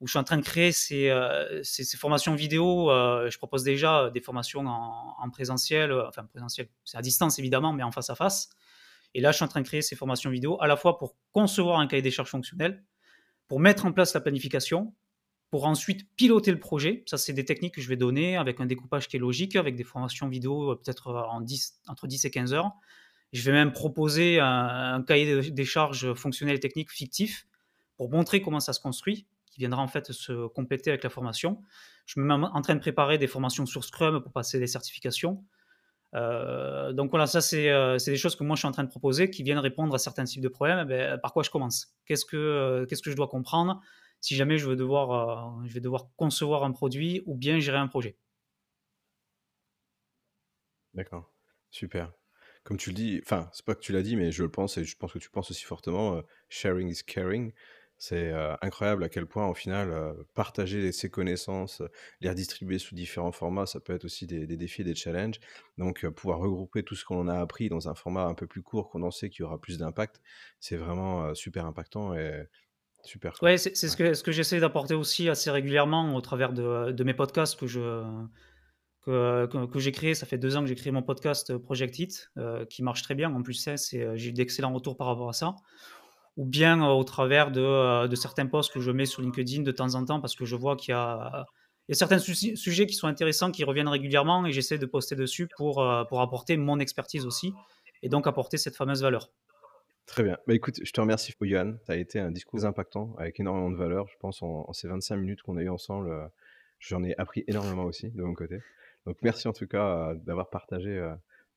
où 0.00 0.06
je 0.06 0.12
suis 0.12 0.18
en 0.18 0.24
train 0.24 0.36
de 0.36 0.42
créer 0.42 0.72
ces, 0.72 1.12
ces, 1.62 1.96
formations 1.96 2.34
vidéo. 2.34 2.88
je 2.88 3.38
propose 3.38 3.62
déjà 3.62 4.10
des 4.10 4.20
formations 4.20 4.66
en, 4.66 5.30
présentiel, 5.30 5.92
enfin 5.92 6.24
présentiel, 6.24 6.68
c'est 6.84 6.98
à 6.98 7.02
distance 7.02 7.38
évidemment, 7.38 7.72
mais 7.72 7.82
en 7.82 7.92
face 7.92 8.10
à 8.10 8.14
face. 8.14 8.48
Et 9.14 9.20
là, 9.20 9.30
je 9.30 9.36
suis 9.36 9.44
en 9.44 9.48
train 9.48 9.60
de 9.60 9.66
créer 9.66 9.82
ces 9.82 9.96
formations 9.96 10.30
vidéo 10.30 10.56
à 10.60 10.66
la 10.66 10.76
fois 10.76 10.98
pour 10.98 11.16
concevoir 11.32 11.78
un 11.78 11.86
cahier 11.86 12.02
des 12.02 12.10
charges 12.10 12.30
fonctionnel, 12.30 12.82
pour 13.46 13.60
mettre 13.60 13.84
en 13.84 13.92
place 13.92 14.14
la 14.14 14.20
planification, 14.20 14.94
pour 15.52 15.66
ensuite 15.66 16.08
piloter 16.16 16.50
le 16.50 16.58
projet. 16.58 17.02
Ça, 17.04 17.18
c'est 17.18 17.34
des 17.34 17.44
techniques 17.44 17.74
que 17.74 17.82
je 17.82 17.88
vais 17.90 17.96
donner 17.96 18.38
avec 18.38 18.58
un 18.60 18.64
découpage 18.64 19.06
qui 19.06 19.16
est 19.16 19.20
logique, 19.20 19.54
avec 19.54 19.76
des 19.76 19.84
formations 19.84 20.26
vidéo 20.26 20.70
euh, 20.70 20.76
peut-être 20.76 21.08
euh, 21.08 21.20
en 21.24 21.42
10, 21.42 21.82
entre 21.88 22.06
10 22.06 22.24
et 22.24 22.30
15 22.30 22.54
heures. 22.54 22.70
Je 23.34 23.42
vais 23.42 23.52
même 23.52 23.70
proposer 23.70 24.40
un, 24.40 25.04
cahier 25.06 25.50
des 25.50 25.64
charges 25.66 26.14
fonctionnelles 26.14 26.56
et 26.56 26.60
techniques 26.60 26.90
fictif 26.90 27.46
pour 27.98 28.10
montrer 28.10 28.40
comment 28.40 28.60
ça 28.60 28.72
se 28.72 28.80
construit, 28.80 29.26
qui 29.50 29.58
viendra 29.58 29.82
en 29.82 29.88
fait 29.88 30.10
se 30.12 30.46
compléter 30.48 30.88
avec 30.88 31.04
la 31.04 31.10
formation. 31.10 31.60
Je 32.06 32.12
suis 32.12 32.20
même 32.22 32.44
en 32.44 32.62
train 32.62 32.74
de 32.74 32.80
préparer 32.80 33.18
des 33.18 33.26
formations 33.26 33.66
sur 33.66 33.84
Scrum 33.84 34.22
pour 34.22 34.32
passer 34.32 34.58
des 34.58 34.66
certifications. 34.66 35.44
Euh, 36.14 36.94
donc 36.94 37.10
voilà, 37.10 37.26
ça 37.26 37.42
c'est 37.42 37.70
des 38.06 38.16
choses 38.16 38.36
que 38.36 38.44
moi 38.44 38.56
je 38.56 38.60
suis 38.60 38.68
en 38.68 38.72
train 38.72 38.84
de 38.84 38.90
proposer 38.90 39.28
qui 39.28 39.42
viennent 39.42 39.58
répondre 39.58 39.94
à 39.94 39.98
certains 39.98 40.24
types 40.24 40.42
de 40.42 40.48
problèmes. 40.48 40.78
Eh 40.80 40.84
ben, 40.86 41.18
par 41.18 41.34
quoi 41.34 41.42
je 41.42 41.50
commence? 41.50 41.94
Qu'est-ce 42.06 42.24
que 42.24 42.86
qu'est-ce 42.88 43.02
que 43.02 43.10
je 43.10 43.16
dois 43.16 43.28
comprendre? 43.28 43.82
Si 44.22 44.36
jamais 44.36 44.56
je, 44.56 44.66
veux 44.66 44.76
devoir, 44.76 45.60
euh, 45.62 45.66
vais 45.66 45.80
devoir 45.80 46.08
concevoir 46.16 46.64
un 46.64 46.70
produit 46.70 47.22
ou 47.26 47.34
bien 47.34 47.58
gérer 47.58 47.78
un 47.78 47.88
projet. 47.88 48.16
D'accord, 50.94 51.30
super. 51.70 52.12
Comme 52.64 52.76
tu 52.76 52.90
le 52.90 52.94
dis, 52.94 53.20
enfin, 53.24 53.50
c'est 53.52 53.64
pas 53.64 53.74
que 53.74 53.80
tu 53.80 53.92
l'as 53.92 54.02
dit, 54.02 54.14
mais 54.16 54.30
je 54.30 54.44
le 54.44 54.50
pense 54.50 54.78
et 54.78 54.84
je 54.84 54.96
pense 54.96 55.12
que 55.12 55.18
tu 55.18 55.28
penses 55.30 55.50
aussi 55.50 55.64
fortement, 55.64 56.16
euh, 56.16 56.22
sharing 56.48 56.88
is 56.88 57.02
caring. 57.04 57.52
C'est 57.98 58.32
euh, 58.32 58.54
incroyable 58.62 59.04
à 59.04 59.08
quel 59.08 59.26
point, 59.26 59.46
au 59.48 59.54
final, 59.54 60.14
partager 60.34 60.90
ses 60.92 61.08
connaissances, 61.08 61.82
les 62.20 62.28
redistribuer 62.28 62.78
sous 62.78 62.94
différents 62.96 63.30
formats, 63.32 63.66
ça 63.66 63.80
peut 63.80 63.94
être 63.94 64.04
aussi 64.04 64.26
des, 64.26 64.46
des 64.46 64.56
défis, 64.56 64.82
des 64.84 64.94
challenges. 64.94 65.38
Donc, 65.78 66.06
pouvoir 66.08 66.38
regrouper 66.38 66.82
tout 66.82 66.96
ce 66.96 67.04
qu'on 67.04 67.28
a 67.28 67.40
appris 67.40 67.68
dans 67.68 67.88
un 67.88 67.94
format 67.94 68.24
un 68.24 68.34
peu 68.34 68.46
plus 68.48 68.62
court, 68.62 68.90
condensé, 68.90 69.30
qui 69.30 69.42
aura 69.44 69.60
plus 69.60 69.78
d'impact, 69.78 70.20
c'est 70.58 70.76
vraiment 70.76 71.32
super 71.34 71.64
impactant 71.64 72.14
et 72.14 72.48
Super. 73.04 73.34
Ouais, 73.42 73.58
c'est 73.58 73.74
ce 73.74 73.96
que, 73.96 74.14
ce 74.14 74.22
que 74.22 74.30
j'essaie 74.30 74.60
d'apporter 74.60 74.94
aussi 74.94 75.28
assez 75.28 75.50
régulièrement 75.50 76.14
au 76.14 76.20
travers 76.20 76.52
de, 76.52 76.92
de 76.92 77.04
mes 77.04 77.14
podcasts 77.14 77.58
que 77.58 77.66
je 77.66 78.02
que, 79.04 79.66
que, 79.66 79.78
j'ai 79.78 79.92
créé. 79.92 80.14
Ça 80.14 80.26
fait 80.26 80.38
deux 80.38 80.56
ans 80.56 80.60
que 80.60 80.66
j'ai 80.66 80.74
créé 80.74 80.92
mon 80.92 81.02
podcast 81.02 81.50
euh, 81.50 81.58
Project 81.58 81.98
It, 81.98 82.30
euh, 82.38 82.64
qui 82.64 82.82
marche 82.82 83.02
très 83.02 83.14
bien. 83.14 83.32
En 83.34 83.42
plus, 83.42 83.66
euh, 83.68 83.76
j'ai 84.14 84.28
eu 84.28 84.32
d'excellents 84.32 84.72
retours 84.72 84.96
par 84.96 85.08
rapport 85.08 85.28
à 85.28 85.32
ça. 85.32 85.56
Ou 86.36 86.46
bien 86.46 86.82
au 86.86 87.04
travers 87.04 87.50
de, 87.50 88.06
de, 88.06 88.16
certains 88.16 88.46
posts 88.46 88.72
que 88.72 88.80
je 88.80 88.90
mets 88.90 89.04
sur 89.04 89.20
LinkedIn 89.20 89.62
de 89.62 89.72
temps 89.72 89.94
en 89.94 90.04
temps, 90.04 90.20
parce 90.20 90.34
que 90.34 90.46
je 90.46 90.56
vois 90.56 90.76
qu'il 90.76 90.92
y 90.92 90.94
a, 90.94 91.44
il 91.88 91.92
y 91.92 91.94
a 91.94 91.98
certains 91.98 92.18
sujets 92.18 92.86
qui 92.86 92.94
sont 92.94 93.06
intéressants, 93.06 93.50
qui 93.50 93.64
reviennent 93.64 93.88
régulièrement, 93.88 94.46
et 94.46 94.52
j'essaie 94.52 94.78
de 94.78 94.86
poster 94.86 95.14
dessus 95.14 95.46
pour, 95.58 95.86
pour 96.08 96.20
apporter 96.22 96.56
mon 96.56 96.78
expertise 96.78 97.26
aussi, 97.26 97.52
et 98.02 98.08
donc 98.08 98.26
apporter 98.26 98.56
cette 98.56 98.76
fameuse 98.76 99.02
valeur. 99.02 99.28
Très 100.06 100.22
bien. 100.24 100.36
Bah, 100.46 100.54
écoute, 100.54 100.80
je 100.82 100.92
te 100.92 101.00
remercie, 101.00 101.32
Yann. 101.42 101.78
Ça 101.86 101.92
a 101.94 101.96
été 101.96 102.18
un 102.18 102.30
discours 102.30 102.64
impactant, 102.64 103.14
avec 103.18 103.38
énormément 103.40 103.70
de 103.70 103.76
valeur. 103.76 104.08
Je 104.08 104.16
pense 104.18 104.42
en, 104.42 104.64
en 104.68 104.72
ces 104.72 104.88
25 104.88 105.16
minutes 105.16 105.42
qu'on 105.42 105.56
a 105.56 105.62
eu 105.62 105.68
ensemble, 105.68 106.10
euh, 106.10 106.26
j'en 106.80 107.02
ai 107.04 107.14
appris 107.18 107.44
énormément 107.46 107.84
aussi 107.84 108.10
de 108.10 108.22
mon 108.22 108.34
côté. 108.34 108.58
Donc 109.06 109.16
merci 109.22 109.48
en 109.48 109.52
tout 109.52 109.66
cas 109.66 110.10
euh, 110.10 110.14
d'avoir 110.14 110.50
partagé 110.50 110.90
euh, 110.90 111.14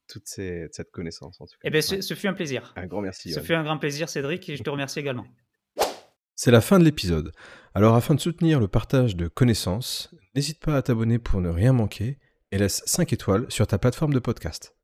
toute 0.08 0.28
ces- 0.28 0.68
cette 0.72 0.92
connaissance. 0.92 1.42
En 1.42 1.46
tout 1.46 1.54
cas. 1.54 1.62
Eh 1.64 1.70
bien, 1.72 1.82
ce, 1.82 2.02
ce 2.02 2.14
fut 2.14 2.28
un 2.28 2.34
plaisir. 2.34 2.72
Un 2.76 2.86
grand 2.88 3.02
merci. 3.02 3.32
Ce 3.34 3.40
fut 3.40 3.54
un 3.56 3.64
grand 3.64 3.78
plaisir, 3.80 4.08
Cédric, 4.10 4.48
et 4.50 4.56
je 4.56 4.64
te 4.64 4.70
remercie 4.70 5.00
également. 5.00 5.26
C'est 6.36 6.52
la 6.52 6.62
fin 6.62 6.80
de 6.80 6.84
l'épisode. 6.84 7.32
Alors 7.74 7.96
afin 7.96 8.14
de 8.14 8.20
soutenir 8.20 8.60
le 8.60 8.68
partage 8.68 9.16
de 9.16 9.28
connaissances, 9.28 10.14
n'hésite 10.36 10.60
pas 10.60 10.76
à 10.76 10.82
t'abonner 10.82 11.18
pour 11.18 11.40
ne 11.42 11.50
rien 11.50 11.72
manquer 11.74 12.20
et 12.52 12.58
laisse 12.58 12.84
5 12.86 13.12
étoiles 13.14 13.46
sur 13.50 13.66
ta 13.68 13.78
plateforme 13.80 14.14
de 14.14 14.20
podcast. 14.20 14.76